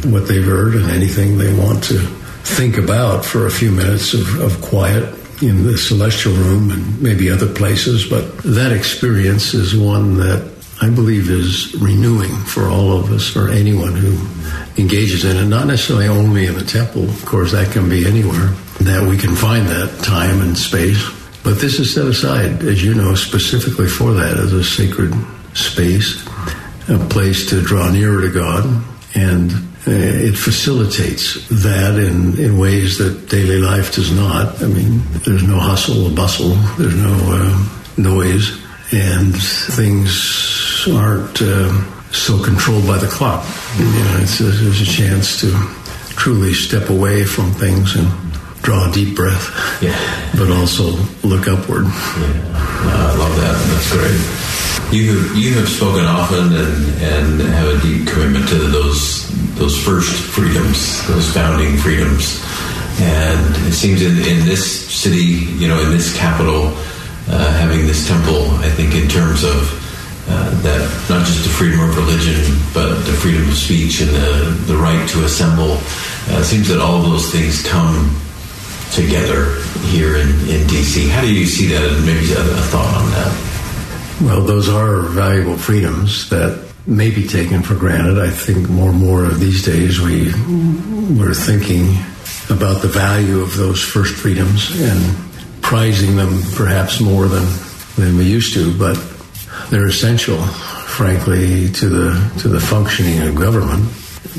what 0.10 0.28
they've 0.28 0.46
heard 0.46 0.76
and 0.76 0.92
anything 0.92 1.38
they 1.38 1.54
want 1.58 1.84
to 1.84 1.98
think 2.44 2.78
about 2.78 3.26
for 3.26 3.48
a 3.48 3.52
few 3.52 3.72
minutes 3.72 4.14
of, 4.14 4.42
of 4.42 4.62
quiet 4.62 5.04
in 5.42 5.64
the 5.64 5.78
celestial 5.78 6.34
room 6.34 6.70
and 6.70 7.02
maybe 7.02 7.32
other 7.32 7.52
places. 7.52 8.08
But 8.08 8.38
that 8.44 8.72
experience 8.72 9.56
is 9.56 9.76
one 9.76 10.18
that 10.18 10.52
I 10.82 10.90
believe 10.90 11.30
is 11.30 11.74
renewing 11.76 12.36
for 12.46 12.66
all 12.66 12.94
of 12.94 13.12
us, 13.12 13.28
for 13.28 13.50
anyone 13.50 13.94
who 13.94 14.18
engages 14.82 15.26
in 15.26 15.38
it, 15.38 15.46
not 15.46 15.68
necessarily 15.68 16.08
only 16.08 16.46
in 16.46 16.54
the 16.54 16.66
temple. 16.66 17.04
Of 17.04 17.26
course, 17.26 17.52
that 17.54 17.72
can 17.72 17.90
be 17.90 18.06
anywhere 18.06 18.54
that 18.82 19.04
we 19.08 19.18
can 19.18 19.36
find 19.36 19.68
that 19.68 20.04
time 20.04 20.42
and 20.42 20.56
space 20.56 21.04
but 21.46 21.60
this 21.62 21.78
is 21.78 21.94
set 21.94 22.08
aside, 22.08 22.64
as 22.64 22.84
you 22.84 22.96
know, 22.96 23.14
specifically 23.14 23.88
for 23.88 24.14
that 24.14 24.36
as 24.36 24.52
a 24.52 24.64
sacred 24.64 25.14
space, 25.54 26.26
a 26.90 26.98
place 27.08 27.48
to 27.52 27.62
draw 27.62 27.92
nearer 27.92 28.20
to 28.22 28.34
God, 28.34 28.66
and 29.14 29.52
uh, 29.88 29.92
it 29.92 30.36
facilitates 30.36 31.48
that 31.50 32.00
in, 32.00 32.40
in 32.44 32.58
ways 32.58 32.98
that 32.98 33.30
daily 33.30 33.60
life 33.60 33.94
does 33.94 34.12
not. 34.12 34.60
I 34.64 34.66
mean, 34.66 35.02
there's 35.24 35.44
no 35.44 35.60
hustle 35.60 36.08
or 36.08 36.16
bustle, 36.16 36.56
there's 36.80 36.96
no 36.96 37.14
uh, 37.14 37.70
noise, 37.96 38.60
and 38.92 39.36
things 39.38 40.88
aren't 40.92 41.44
uh, 41.44 42.12
so 42.12 42.44
controlled 42.44 42.88
by 42.88 42.98
the 42.98 43.08
clock. 43.08 43.46
You 43.78 43.86
know, 43.86 44.18
it's, 44.22 44.40
there's 44.40 44.82
a 44.82 44.86
chance 44.86 45.42
to 45.42 45.52
truly 46.18 46.56
step 46.56 46.90
away 46.90 47.24
from 47.24 47.52
things 47.52 47.96
and 47.96 48.25
draw 48.66 48.90
a 48.90 48.92
deep 48.92 49.16
breath, 49.16 49.54
yeah. 49.80 49.94
but 50.34 50.50
also 50.50 50.98
look 51.22 51.48
upward. 51.48 51.86
Yeah. 51.86 52.42
I 52.90 53.14
love 53.14 53.36
that. 53.38 53.56
That's 53.70 53.92
great. 53.94 54.18
You 54.92 55.14
have, 55.14 55.38
you 55.38 55.54
have 55.54 55.70
spoken 55.70 56.04
often 56.04 56.50
and, 56.52 57.02
and 57.02 57.42
have 57.54 57.78
a 57.78 57.80
deep 57.82 58.08
commitment 58.08 58.50
to 58.50 58.56
those 58.56 59.30
those 59.56 59.78
first 59.78 60.12
freedoms, 60.12 61.08
those 61.08 61.32
founding 61.32 61.78
freedoms. 61.78 62.44
And 63.00 63.56
it 63.68 63.74
seems 63.74 64.02
in, 64.02 64.18
in 64.18 64.46
this 64.46 64.66
city, 64.92 65.48
you 65.62 65.68
know, 65.68 65.80
in 65.80 65.92
this 65.92 66.16
capital, 66.18 66.74
uh, 67.30 67.52
having 67.54 67.86
this 67.88 68.08
temple, 68.08 68.50
I 68.66 68.70
think 68.70 68.96
in 68.96 69.08
terms 69.08 69.44
of 69.44 69.72
uh, 70.28 70.62
that 70.62 70.82
not 71.08 71.26
just 71.26 71.44
the 71.44 71.50
freedom 71.50 71.80
of 71.80 71.96
religion, 71.96 72.42
but 72.74 72.96
the 73.06 73.14
freedom 73.14 73.48
of 73.48 73.56
speech 73.56 74.02
and 74.02 74.10
the, 74.10 74.74
the 74.74 74.76
right 74.76 75.08
to 75.10 75.24
assemble. 75.24 75.78
Uh, 76.28 76.42
it 76.42 76.46
seems 76.46 76.68
that 76.68 76.82
all 76.82 77.02
those 77.02 77.32
things 77.32 77.66
come 77.66 78.10
together 78.96 79.54
here 79.92 80.16
in, 80.16 80.30
in 80.48 80.66
DC. 80.72 81.10
How 81.10 81.22
do 81.22 81.34
you 81.34 81.46
see 81.46 81.68
that? 81.68 81.84
And 81.84 82.06
maybe 82.06 82.32
a, 82.32 82.44
thought 82.72 82.96
on 82.96 83.12
that. 83.12 84.22
Well, 84.22 84.42
those 84.46 84.70
are 84.70 85.02
valuable 85.02 85.58
freedoms 85.58 86.30
that 86.30 86.66
may 86.88 87.12
be 87.12 87.28
taken 87.28 87.62
for 87.62 87.76
granted. 87.76 88.18
I 88.18 88.30
think 88.30 88.70
more 88.70 88.92
and 88.92 89.00
more 89.00 89.26
of 89.26 89.40
these 89.40 89.66
days 89.66 90.00
we 90.00 90.32
we're 91.20 91.34
thinking 91.34 91.98
about 92.50 92.82
the 92.82 92.88
value 92.88 93.42
of 93.42 93.58
those 93.58 93.84
first 93.84 94.16
freedoms 94.16 94.72
and 94.80 95.16
prizing 95.62 96.16
them 96.16 96.42
perhaps 96.54 97.02
more 97.02 97.28
than 97.28 97.46
than 97.98 98.16
we 98.18 98.24
used 98.24 98.54
to, 98.54 98.78
but 98.78 98.96
they're 99.70 99.88
essential, 99.88 100.38
frankly, 100.38 101.70
to 101.72 101.90
the 101.90 102.40
to 102.40 102.48
the 102.48 102.60
functioning 102.62 103.20
of 103.28 103.36
government, 103.36 103.92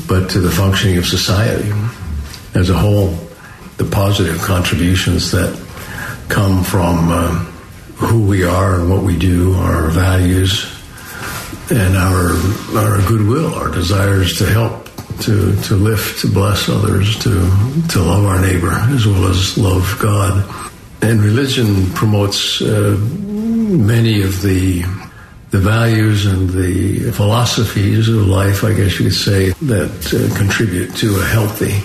but 0.07 0.31
to 0.31 0.39
the 0.39 0.51
functioning 0.51 0.97
of 0.97 1.05
society 1.05 1.71
as 2.55 2.71
a 2.71 2.73
whole. 2.73 3.26
The 3.77 3.85
positive 3.85 4.41
contributions 4.41 5.31
that 5.31 5.53
come 6.29 6.63
from 6.63 7.09
uh, 7.09 7.29
who 7.97 8.25
we 8.25 8.43
are 8.43 8.79
and 8.79 8.89
what 8.89 9.03
we 9.03 9.17
do, 9.17 9.53
our 9.55 9.89
values, 9.89 10.65
and 11.69 11.95
our 11.95 12.33
our 12.75 13.01
goodwill, 13.07 13.53
our 13.55 13.69
desires 13.69 14.37
to 14.37 14.45
help, 14.45 14.89
to 15.21 15.55
to 15.63 15.75
lift, 15.75 16.21
to 16.21 16.27
bless 16.27 16.69
others, 16.69 17.17
to 17.19 17.29
to 17.89 18.01
love 18.01 18.25
our 18.25 18.41
neighbor 18.41 18.71
as 18.71 19.05
well 19.05 19.27
as 19.27 19.57
love 19.57 19.97
God. 20.01 20.43
And 21.01 21.21
religion 21.21 21.91
promotes 21.91 22.61
uh, 22.61 22.97
many 22.99 24.21
of 24.21 24.41
the 24.41 24.83
the 25.51 25.59
values 25.59 26.25
and 26.25 26.49
the 26.49 27.11
philosophies 27.11 28.09
of 28.09 28.27
life, 28.27 28.63
I 28.63 28.73
guess 28.73 28.99
you 28.99 29.05
could 29.05 29.13
say, 29.13 29.49
that 29.61 30.13
uh, 30.13 30.37
contribute 30.37 30.95
to 30.97 31.19
a 31.19 31.23
healthy 31.23 31.81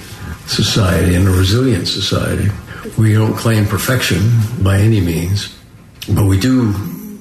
society 0.46 1.14
and 1.14 1.26
a 1.26 1.30
resilient 1.30 1.88
society. 1.88 2.50
We 2.99 3.14
don't 3.14 3.34
claim 3.34 3.66
perfection 3.66 4.18
by 4.62 4.78
any 4.78 5.00
means, 5.00 5.56
but 6.08 6.25
we 6.25 6.38
do 6.38 6.72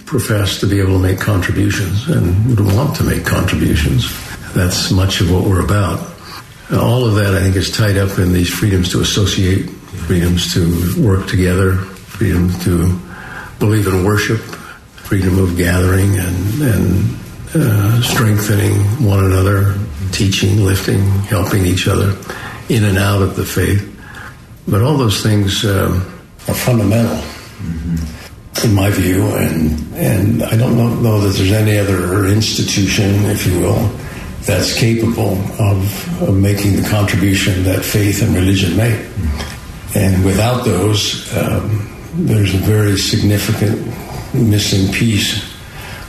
profess 0.05 0.59
to 0.59 0.67
be 0.67 0.79
able 0.79 0.93
to 0.93 0.99
make 0.99 1.19
contributions 1.19 2.09
and 2.09 2.47
would 2.47 2.59
want 2.59 2.95
to 2.97 3.03
make 3.03 3.25
contributions. 3.25 4.09
That's 4.53 4.91
much 4.91 5.21
of 5.21 5.31
what 5.31 5.45
we're 5.45 5.63
about. 5.63 5.99
All 6.71 7.05
of 7.05 7.15
that, 7.15 7.33
I 7.33 7.41
think, 7.41 7.55
is 7.55 7.69
tied 7.69 7.97
up 7.97 8.17
in 8.17 8.33
these 8.33 8.49
freedoms 8.49 8.91
to 8.91 9.01
associate, 9.01 9.69
freedoms 9.69 10.53
to 10.53 11.05
work 11.05 11.27
together, 11.27 11.75
freedom 11.75 12.51
to 12.61 12.99
believe 13.59 13.87
in 13.87 14.03
worship, 14.03 14.39
freedom 14.39 15.37
of 15.37 15.57
gathering 15.57 16.17
and, 16.17 16.61
and 16.61 17.19
uh, 17.53 18.01
strengthening 18.01 18.73
one 19.05 19.25
another, 19.25 19.77
teaching, 20.11 20.65
lifting, 20.65 21.01
helping 21.29 21.65
each 21.65 21.87
other 21.87 22.15
in 22.71 22.85
and 22.85 22.97
out 22.97 23.21
of 23.21 23.35
the 23.35 23.45
faith. 23.45 23.83
But 24.67 24.81
all 24.81 24.97
those 24.97 25.21
things 25.21 25.65
um, 25.65 25.97
are 26.47 26.55
fundamental, 26.55 27.17
mm-hmm. 27.17 28.65
in 28.65 28.73
my 28.73 28.89
view, 28.89 29.25
and 29.35 29.93
and 29.95 30.43
I 30.43 30.55
don't 30.55 30.77
know, 30.77 30.87
know, 30.95 31.19
that 31.19 31.35
there's 31.35 31.51
any 31.51 31.77
other 31.77 32.25
institution, 32.27 33.25
if 33.25 33.45
you 33.45 33.59
will, 33.59 33.91
that's 34.45 34.73
capable 34.77 35.33
of, 35.59 36.21
of 36.21 36.35
making 36.37 36.81
the 36.81 36.87
contribution 36.87 37.63
that 37.63 37.83
faith 37.83 38.23
and 38.23 38.33
religion 38.33 38.77
make. 38.77 38.95
Mm-hmm. 38.95 39.97
And 39.97 40.25
without 40.25 40.63
those, 40.63 41.27
um, 41.35 41.89
there's 42.13 42.53
a 42.53 42.57
very 42.57 42.97
significant 42.97 43.85
missing 44.33 44.93
piece 44.93 45.43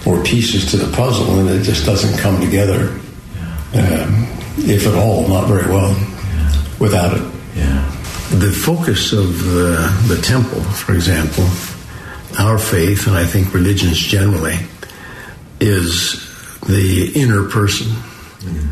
or 0.07 0.23
pieces 0.23 0.71
to 0.71 0.77
the 0.77 0.95
puzzle, 0.97 1.41
and 1.41 1.49
it 1.49 1.63
just 1.63 1.85
doesn't 1.85 2.19
come 2.21 2.41
together, 2.41 2.91
um, 3.75 4.29
if 4.59 4.87
at 4.87 4.95
all, 4.95 5.27
not 5.29 5.49
very 5.49 5.67
well, 5.67 5.91
without 6.83 7.17
it. 7.17 7.23
Yeah. 7.55 7.89
The 8.35 8.51
focus 8.51 9.13
of 9.13 9.31
uh, 9.47 10.09
the 10.09 10.21
temple, 10.21 10.61
for 10.63 10.95
example, 10.95 11.47
our 12.39 12.59
faith, 12.59 13.07
and 13.07 13.17
I 13.17 13.25
think 13.25 13.55
religions 13.55 13.99
generally, 13.99 14.59
is 15.61 16.19
the 16.67 17.13
inner 17.15 17.49
person. 17.49 17.87
Mm. 17.87 18.69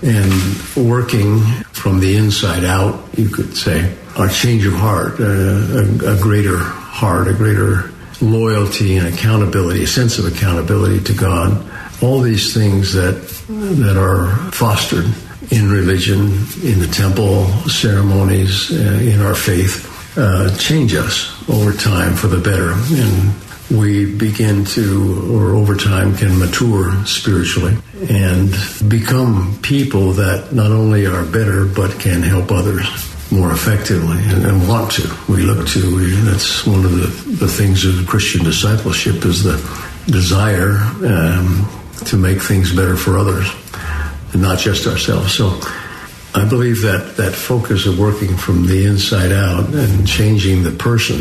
And 0.00 0.88
working 0.88 1.40
from 1.72 1.98
the 1.98 2.16
inside 2.16 2.64
out, 2.64 3.08
you 3.16 3.28
could 3.28 3.56
say, 3.56 3.92
a 4.16 4.28
change 4.28 4.64
of 4.64 4.74
heart, 4.74 5.18
uh, 5.18 5.24
a, 5.24 6.14
a 6.14 6.20
greater 6.20 6.58
heart, 6.58 7.26
a 7.26 7.34
greater 7.34 7.90
loyalty 8.20 8.96
and 8.96 9.08
accountability, 9.08 9.82
a 9.82 9.86
sense 9.86 10.18
of 10.18 10.26
accountability 10.26 11.02
to 11.04 11.14
God, 11.14 11.66
all 12.00 12.20
these 12.20 12.54
things 12.54 12.92
that 12.92 13.16
that 13.48 13.96
are 13.96 14.28
fostered 14.52 15.06
in 15.50 15.70
religion, 15.70 16.26
in 16.62 16.78
the 16.78 16.88
temple 16.92 17.46
ceremonies, 17.68 18.70
uh, 18.70 19.00
in 19.02 19.20
our 19.20 19.34
faith, 19.34 19.86
uh, 20.18 20.54
change 20.56 20.94
us 20.94 21.32
over 21.48 21.72
time 21.72 22.14
for 22.14 22.26
the 22.26 22.38
better, 22.38 22.72
and 22.72 23.34
we 23.70 24.16
begin 24.16 24.64
to, 24.64 25.30
or 25.32 25.54
over 25.54 25.76
time, 25.76 26.16
can 26.16 26.38
mature 26.38 27.04
spiritually 27.04 27.76
and 28.08 28.50
become 28.88 29.58
people 29.62 30.12
that 30.12 30.52
not 30.52 30.70
only 30.70 31.06
are 31.06 31.24
better 31.24 31.66
but 31.66 31.90
can 32.00 32.22
help 32.22 32.50
others 32.50 32.86
more 33.30 33.52
effectively 33.52 34.18
and, 34.32 34.46
and, 34.46 34.68
want 34.68 34.90
to. 34.90 35.02
We 35.28 35.42
look 35.42 35.68
to, 35.68 35.96
we, 35.96 36.10
that's 36.22 36.66
one 36.66 36.84
of 36.84 36.92
the, 36.92 37.06
the 37.44 37.48
things 37.48 37.84
of 37.84 38.06
Christian 38.06 38.42
discipleship 38.42 39.24
is 39.26 39.44
the 39.44 39.56
desire 40.06 40.78
um, 41.04 41.68
to 42.06 42.16
make 42.16 42.40
things 42.40 42.74
better 42.74 42.96
for 42.96 43.18
others 43.18 43.46
and 44.32 44.42
not 44.42 44.58
just 44.58 44.86
ourselves. 44.86 45.32
So 45.32 45.58
I 46.34 46.46
believe 46.48 46.82
that 46.82 47.16
that 47.16 47.34
focus 47.34 47.86
of 47.86 47.98
working 47.98 48.36
from 48.36 48.66
the 48.66 48.84
inside 48.86 49.32
out 49.32 49.72
and 49.74 50.06
changing 50.06 50.62
the 50.62 50.72
person 50.72 51.20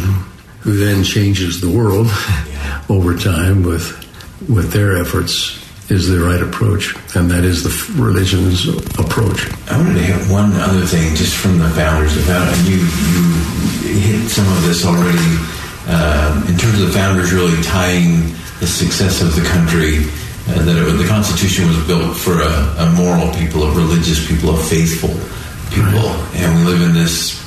who 0.61 0.77
then 0.77 1.03
changes 1.03 1.61
the 1.61 1.69
world 1.69 2.07
over 2.89 3.17
time 3.17 3.63
with 3.63 4.03
with 4.49 4.71
their 4.71 4.97
efforts 4.97 5.57
is 5.89 6.07
the 6.07 6.19
right 6.19 6.41
approach, 6.41 6.95
and 7.15 7.31
that 7.31 7.45
is 7.45 7.63
the 7.63 7.71
religion's 8.01 8.67
approach. 8.99 9.47
I 9.71 9.77
wanted 9.77 9.93
to 9.93 10.03
hit 10.03 10.31
one 10.31 10.51
other 10.53 10.85
thing 10.85 11.15
just 11.15 11.35
from 11.35 11.59
the 11.59 11.69
founders 11.69 12.17
about, 12.25 12.53
and 12.53 12.67
you, 12.67 12.75
you 12.75 13.99
hit 13.99 14.29
some 14.29 14.45
of 14.51 14.63
this 14.63 14.85
already 14.85 15.31
um, 15.87 16.43
in 16.51 16.57
terms 16.59 16.81
of 16.81 16.87
the 16.87 16.93
founders 16.93 17.31
really 17.31 17.61
tying 17.63 18.35
the 18.59 18.67
success 18.67 19.21
of 19.21 19.33
the 19.35 19.47
country. 19.47 20.03
Uh, 20.47 20.63
that 20.63 20.77
it, 20.77 20.97
the 20.97 21.07
Constitution 21.07 21.67
was 21.67 21.79
built 21.87 22.15
for 22.15 22.41
a, 22.41 22.53
a, 22.79 22.87
moral 22.95 23.27
people, 23.35 23.63
a 23.63 23.71
religious 23.75 24.25
people, 24.27 24.55
a 24.55 24.57
faithful 24.57 25.11
people, 25.75 26.07
right. 26.07 26.35
and 26.35 26.55
we 26.55 26.71
live 26.71 26.81
in 26.81 26.93
this 26.93 27.43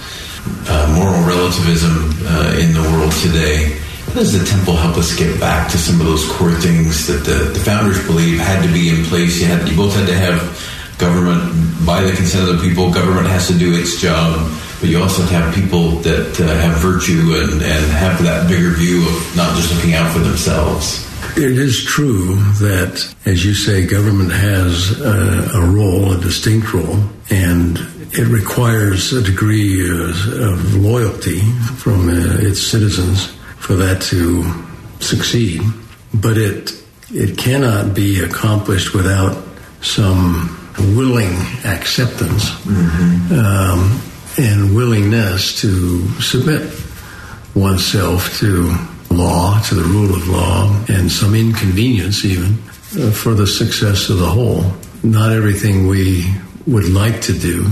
uh, 0.69 0.87
moral 0.95 1.25
relativism 1.25 2.13
uh, 2.29 2.61
in 2.61 2.75
the 2.75 2.83
world 2.93 3.13
today 3.25 3.81
how 4.11 4.19
does 4.19 4.37
the 4.37 4.45
temple 4.45 4.75
help 4.75 4.97
us 4.97 5.15
get 5.15 5.39
back 5.39 5.71
to 5.71 5.79
some 5.79 6.01
of 6.01 6.07
those 6.07 6.27
core 6.33 6.51
things 6.51 7.07
that 7.07 7.23
the, 7.23 7.55
the 7.55 7.61
founders 7.61 8.05
believe 8.09 8.41
had 8.41 8.61
to 8.67 8.73
be 8.73 8.89
in 8.91 9.05
place? 9.05 9.39
You, 9.41 9.47
had, 9.47 9.69
you 9.69 9.77
both 9.77 9.95
had 9.95 10.09
to 10.09 10.15
have 10.15 10.99
government 10.99 11.87
by 11.87 12.03
the 12.03 12.11
consent 12.11 12.51
of 12.51 12.59
the 12.59 12.69
people. 12.69 12.93
Government 12.93 13.29
has 13.29 13.47
to 13.47 13.55
do 13.57 13.73
its 13.73 14.01
job, 14.01 14.51
but 14.81 14.91
you 14.91 15.01
also 15.01 15.23
have 15.23 15.31
to 15.31 15.37
have 15.37 15.55
people 15.55 16.03
that 16.03 16.41
uh, 16.41 16.59
have 16.59 16.83
virtue 16.83 17.39
and, 17.39 17.63
and 17.63 17.85
have 17.95 18.21
that 18.25 18.49
bigger 18.51 18.71
view 18.71 19.07
of 19.07 19.37
not 19.37 19.55
just 19.55 19.73
looking 19.73 19.95
out 19.95 20.11
for 20.13 20.19
themselves. 20.19 21.07
It 21.37 21.59
is 21.59 21.85
true 21.85 22.37
that, 22.61 23.15
as 23.25 23.45
you 23.45 23.55
say, 23.55 23.87
government 23.87 24.33
has 24.33 25.01
a, 25.01 25.51
a 25.55 25.71
role, 25.71 26.13
a 26.13 26.21
distinct 26.21 26.73
role, 26.73 26.99
and 27.31 27.79
it 28.13 28.27
requires 28.27 29.13
a 29.13 29.23
degree 29.23 29.89
of, 29.89 30.11
of 30.41 30.75
loyalty 30.75 31.41
from 31.77 32.09
uh, 32.09 32.39
its 32.41 32.61
citizens 32.61 33.27
for 33.59 33.75
that 33.77 34.03
to 34.03 34.45
succeed. 35.01 35.63
But 36.13 36.37
it 36.37 36.73
it 37.13 37.37
cannot 37.39 37.95
be 37.95 38.21
accomplished 38.21 38.95
without 38.95 39.37
some 39.83 40.57
willing 40.97 41.35
acceptance 41.65 42.51
mm-hmm. 42.51 43.35
um, 43.35 44.01
and 44.39 44.75
willingness 44.75 45.61
to 45.61 46.07
submit 46.21 46.73
oneself 47.55 48.39
to 48.39 48.73
law, 49.11 49.61
to 49.63 49.75
the 49.75 49.85
rule 49.85 50.15
of 50.15 50.29
law, 50.29 50.85
and 50.89 51.11
some 51.11 51.35
inconvenience 51.35 52.25
even 52.25 52.59
uh, 52.99 53.11
for 53.11 53.35
the 53.35 53.47
success 53.47 54.09
of 54.09 54.19
the 54.19 54.29
whole. 54.29 54.65
Not 55.03 55.33
everything 55.33 55.87
we 55.87 56.33
would 56.67 56.89
like 56.89 57.21
to 57.23 57.33
do, 57.33 57.67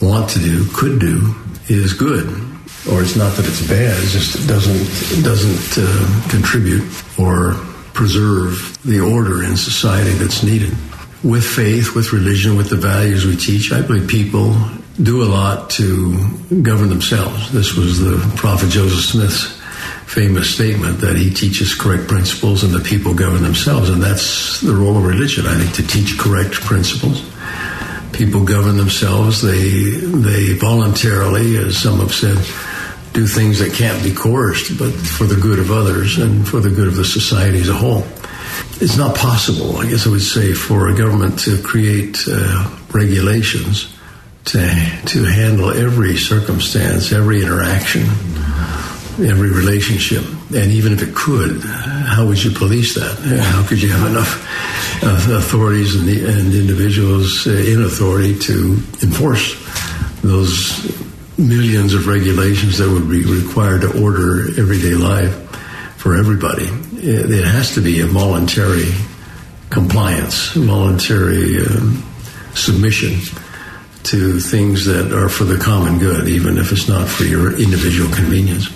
want 0.00 0.30
to 0.30 0.38
do, 0.38 0.66
could 0.72 1.00
do 1.00 1.34
is 1.68 1.92
good 1.92 2.52
or 2.90 3.02
it's 3.02 3.16
not 3.16 3.36
that 3.36 3.46
it's 3.46 3.66
bad; 3.68 3.96
it 4.02 4.08
just 4.08 4.48
doesn't 4.48 5.22
doesn't 5.22 5.78
uh, 5.78 6.28
contribute 6.30 6.82
or 7.18 7.54
preserve 7.94 8.78
the 8.84 9.00
order 9.00 9.44
in 9.44 9.56
society 9.56 10.10
that's 10.12 10.42
needed. 10.42 10.74
With 11.22 11.44
faith, 11.44 11.94
with 11.94 12.12
religion, 12.12 12.56
with 12.56 12.68
the 12.68 12.76
values 12.76 13.24
we 13.24 13.36
teach, 13.36 13.72
I 13.72 13.82
believe 13.82 14.08
people 14.08 14.56
do 15.00 15.22
a 15.22 15.28
lot 15.30 15.70
to 15.70 16.16
govern 16.62 16.88
themselves. 16.88 17.52
This 17.52 17.74
was 17.74 18.00
the 18.00 18.18
prophet 18.36 18.70
Joseph 18.70 19.04
Smith's 19.04 19.61
famous 20.12 20.54
statement 20.54 21.00
that 21.00 21.16
he 21.16 21.30
teaches 21.32 21.74
correct 21.74 22.06
principles 22.06 22.62
and 22.64 22.74
the 22.74 22.80
people 22.80 23.14
govern 23.14 23.42
themselves. 23.42 23.88
And 23.88 24.02
that's 24.02 24.60
the 24.60 24.74
role 24.74 24.98
of 24.98 25.04
religion, 25.04 25.46
I 25.46 25.56
think, 25.56 25.74
to 25.76 25.86
teach 25.86 26.18
correct 26.18 26.52
principles. 26.52 27.24
People 28.12 28.44
govern 28.44 28.76
themselves. 28.76 29.40
They, 29.40 29.90
they 30.04 30.52
voluntarily, 30.52 31.56
as 31.56 31.78
some 31.78 32.00
have 32.00 32.12
said, 32.12 32.36
do 33.14 33.26
things 33.26 33.58
that 33.60 33.72
can't 33.72 34.02
be 34.04 34.12
coerced, 34.12 34.78
but 34.78 34.92
for 34.92 35.24
the 35.24 35.40
good 35.40 35.58
of 35.58 35.70
others 35.70 36.18
and 36.18 36.46
for 36.46 36.60
the 36.60 36.70
good 36.70 36.88
of 36.88 36.96
the 36.96 37.06
society 37.06 37.60
as 37.60 37.70
a 37.70 37.74
whole. 37.74 38.04
It's 38.82 38.98
not 38.98 39.16
possible, 39.16 39.78
I 39.78 39.88
guess 39.88 40.06
I 40.06 40.10
would 40.10 40.20
say, 40.20 40.52
for 40.52 40.88
a 40.88 40.94
government 40.94 41.38
to 41.40 41.62
create 41.62 42.18
uh, 42.28 42.68
regulations 42.92 43.96
to, 44.46 44.58
to 45.06 45.24
handle 45.24 45.70
every 45.70 46.18
circumstance, 46.18 47.12
every 47.12 47.40
interaction, 47.40 48.04
every 49.20 49.50
relationship. 49.50 50.24
And 50.54 50.72
even 50.72 50.92
if 50.92 51.02
it 51.02 51.14
could, 51.14 51.62
how 51.62 52.26
would 52.26 52.42
you 52.42 52.50
police 52.50 52.94
that? 52.94 53.18
How 53.40 53.66
could 53.66 53.82
you 53.82 53.90
have 53.90 54.10
enough 54.10 55.02
uh, 55.02 55.38
authorities 55.38 55.94
and, 55.94 56.06
the, 56.06 56.24
and 56.24 56.54
individuals 56.54 57.46
uh, 57.46 57.50
in 57.50 57.82
authority 57.82 58.38
to 58.38 58.82
enforce 59.02 59.54
those 60.22 60.80
millions 61.38 61.94
of 61.94 62.06
regulations 62.06 62.78
that 62.78 62.88
would 62.88 63.08
be 63.08 63.24
required 63.24 63.82
to 63.82 64.02
order 64.02 64.48
everyday 64.60 64.94
life 64.94 65.34
for 65.96 66.16
everybody? 66.16 66.68
It, 66.94 67.44
has 67.44 67.74
to 67.74 67.80
be 67.80 68.00
a 68.00 68.06
voluntary 68.06 68.92
compliance, 69.70 70.52
voluntary 70.52 71.58
um, 71.66 72.02
submission 72.54 73.18
to 74.04 74.40
things 74.40 74.84
that 74.86 75.12
are 75.12 75.28
for 75.28 75.44
the 75.44 75.58
common 75.58 75.98
good, 75.98 76.28
even 76.28 76.58
if 76.58 76.72
it's 76.72 76.88
not 76.88 77.08
for 77.08 77.24
your 77.24 77.58
individual 77.58 78.12
convenience. 78.12 78.68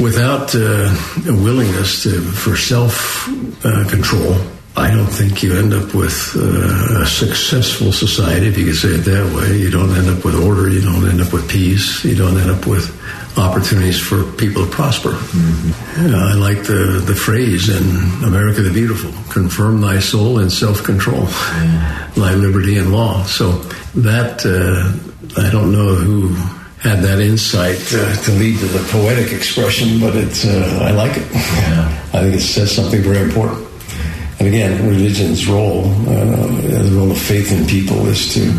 Without 0.00 0.54
uh, 0.54 0.94
a 1.26 1.32
willingness 1.32 2.02
to, 2.02 2.20
for 2.20 2.56
self 2.56 3.28
uh, 3.64 3.88
control, 3.88 4.36
I 4.76 4.90
don't 4.90 5.06
think 5.06 5.42
you 5.42 5.56
end 5.56 5.72
up 5.72 5.94
with 5.94 6.36
uh, 6.36 7.02
a 7.02 7.06
successful 7.06 7.92
society, 7.92 8.48
if 8.48 8.58
you 8.58 8.66
could 8.66 8.76
say 8.76 8.88
it 8.90 9.04
that 9.04 9.34
way. 9.34 9.56
You 9.56 9.70
don't 9.70 9.90
end 9.96 10.10
up 10.10 10.22
with 10.22 10.34
order, 10.34 10.68
you 10.68 10.82
don't 10.82 11.08
end 11.08 11.20
up 11.22 11.32
with 11.32 11.48
peace, 11.48 12.04
you 12.04 12.14
don't 12.14 12.36
end 12.36 12.50
up 12.50 12.66
with 12.66 12.92
opportunities 13.38 13.98
for 13.98 14.24
people 14.32 14.64
to 14.64 14.70
prosper. 14.70 15.12
Mm-hmm. 15.12 16.14
I 16.14 16.34
like 16.34 16.64
the, 16.64 17.02
the 17.04 17.14
phrase 17.14 17.70
in 17.70 18.24
America 18.24 18.60
the 18.60 18.70
Beautiful 18.72 19.10
confirm 19.32 19.80
thy 19.80 19.98
soul 19.98 20.40
in 20.40 20.50
self 20.50 20.82
control, 20.82 21.24
yeah. 21.24 22.10
thy 22.14 22.34
liberty 22.34 22.76
and 22.76 22.92
law. 22.92 23.24
So 23.24 23.52
that, 23.96 24.44
uh, 24.44 25.40
I 25.40 25.50
don't 25.50 25.72
know 25.72 25.94
who 25.94 26.28
had 26.80 27.02
that 27.02 27.20
insight 27.20 27.80
uh, 27.94 28.14
to 28.24 28.30
lead 28.32 28.58
to 28.58 28.66
the 28.66 28.86
poetic 28.90 29.32
expression, 29.32 30.00
but 30.00 30.14
it's, 30.14 30.44
uh, 30.44 30.80
I 30.82 30.90
like 30.90 31.16
it. 31.16 31.26
Yeah. 31.32 32.04
I 32.12 32.20
think 32.20 32.34
it 32.36 32.40
says 32.40 32.74
something 32.74 33.02
very 33.02 33.20
important. 33.20 33.65
And 34.38 34.48
again, 34.48 34.86
religion's 34.88 35.46
role, 35.46 35.84
uh, 36.08 36.46
the 36.84 36.92
role 36.92 37.10
of 37.10 37.18
faith 37.18 37.50
in 37.52 37.66
people 37.66 38.06
is 38.06 38.34
to. 38.34 38.52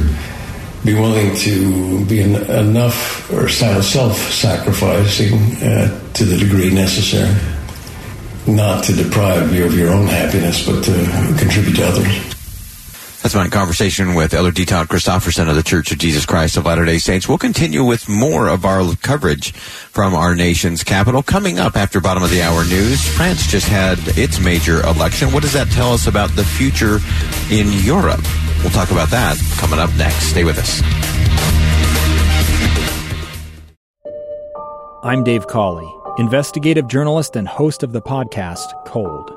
Be 0.86 0.94
willing 0.94 1.36
to 1.38 2.06
be 2.06 2.22
en- 2.22 2.46
enough 2.50 3.30
or 3.34 3.50
self-sacrificing 3.50 5.34
uh, 5.64 5.90
to 6.14 6.24
the 6.24 6.38
degree 6.38 6.70
necessary, 6.72 7.34
not 8.46 8.84
to 8.86 8.94
deprive 8.94 9.54
you 9.54 9.66
of 9.66 9.74
your 9.78 9.92
own 9.92 10.06
happiness, 10.08 10.62
but 10.66 10.84
to 10.86 10.94
contribute 11.38 11.76
to 11.78 11.88
others. 11.88 12.37
That's 13.28 13.36
my 13.36 13.50
conversation 13.50 14.14
with 14.14 14.34
Elder 14.34 14.52
D. 14.52 14.64
Todd 14.64 14.88
Christofferson 14.88 15.50
of 15.50 15.58
the 15.58 15.62
Church 15.62 15.92
of 15.92 15.98
Jesus 15.98 16.26
Christ 16.26 16.56
of 16.56 16.66
Latter-day 16.66 16.98
Saints. 16.98 17.28
We'll 17.28 17.38
continue 17.38 17.84
with 17.84 18.08
more 18.08 18.48
of 18.48 18.64
our 18.64 18.96
coverage 19.02 19.52
from 19.52 20.16
our 20.16 20.34
nation's 20.34 20.82
capital. 20.82 21.22
Coming 21.22 21.60
up 21.60 21.76
after 21.76 22.00
bottom 22.00 22.24
of 22.24 22.30
the 22.30 22.42
hour 22.42 22.64
news, 22.64 23.06
France 23.06 23.46
just 23.46 23.68
had 23.68 23.98
its 24.18 24.40
major 24.40 24.80
election. 24.84 25.34
What 25.34 25.44
does 25.44 25.52
that 25.52 25.68
tell 25.72 25.92
us 25.92 26.08
about 26.08 26.30
the 26.38 26.46
future 26.46 27.00
in 27.52 27.68
Europe? 27.84 28.24
We'll 28.60 28.70
talk 28.70 28.92
about 28.92 29.10
that 29.10 29.38
coming 29.58 29.80
up 29.80 29.94
next. 29.98 30.28
Stay 30.28 30.46
with 30.46 30.58
us. 30.58 30.82
I'm 35.04 35.26
Dave 35.26 35.48
Cawley, 35.48 35.94
investigative 36.18 36.88
journalist 36.88 37.36
and 37.36 37.46
host 37.46 37.84
of 37.84 37.92
the 37.92 38.02
podcast 38.02 38.86
Cold. 38.86 39.37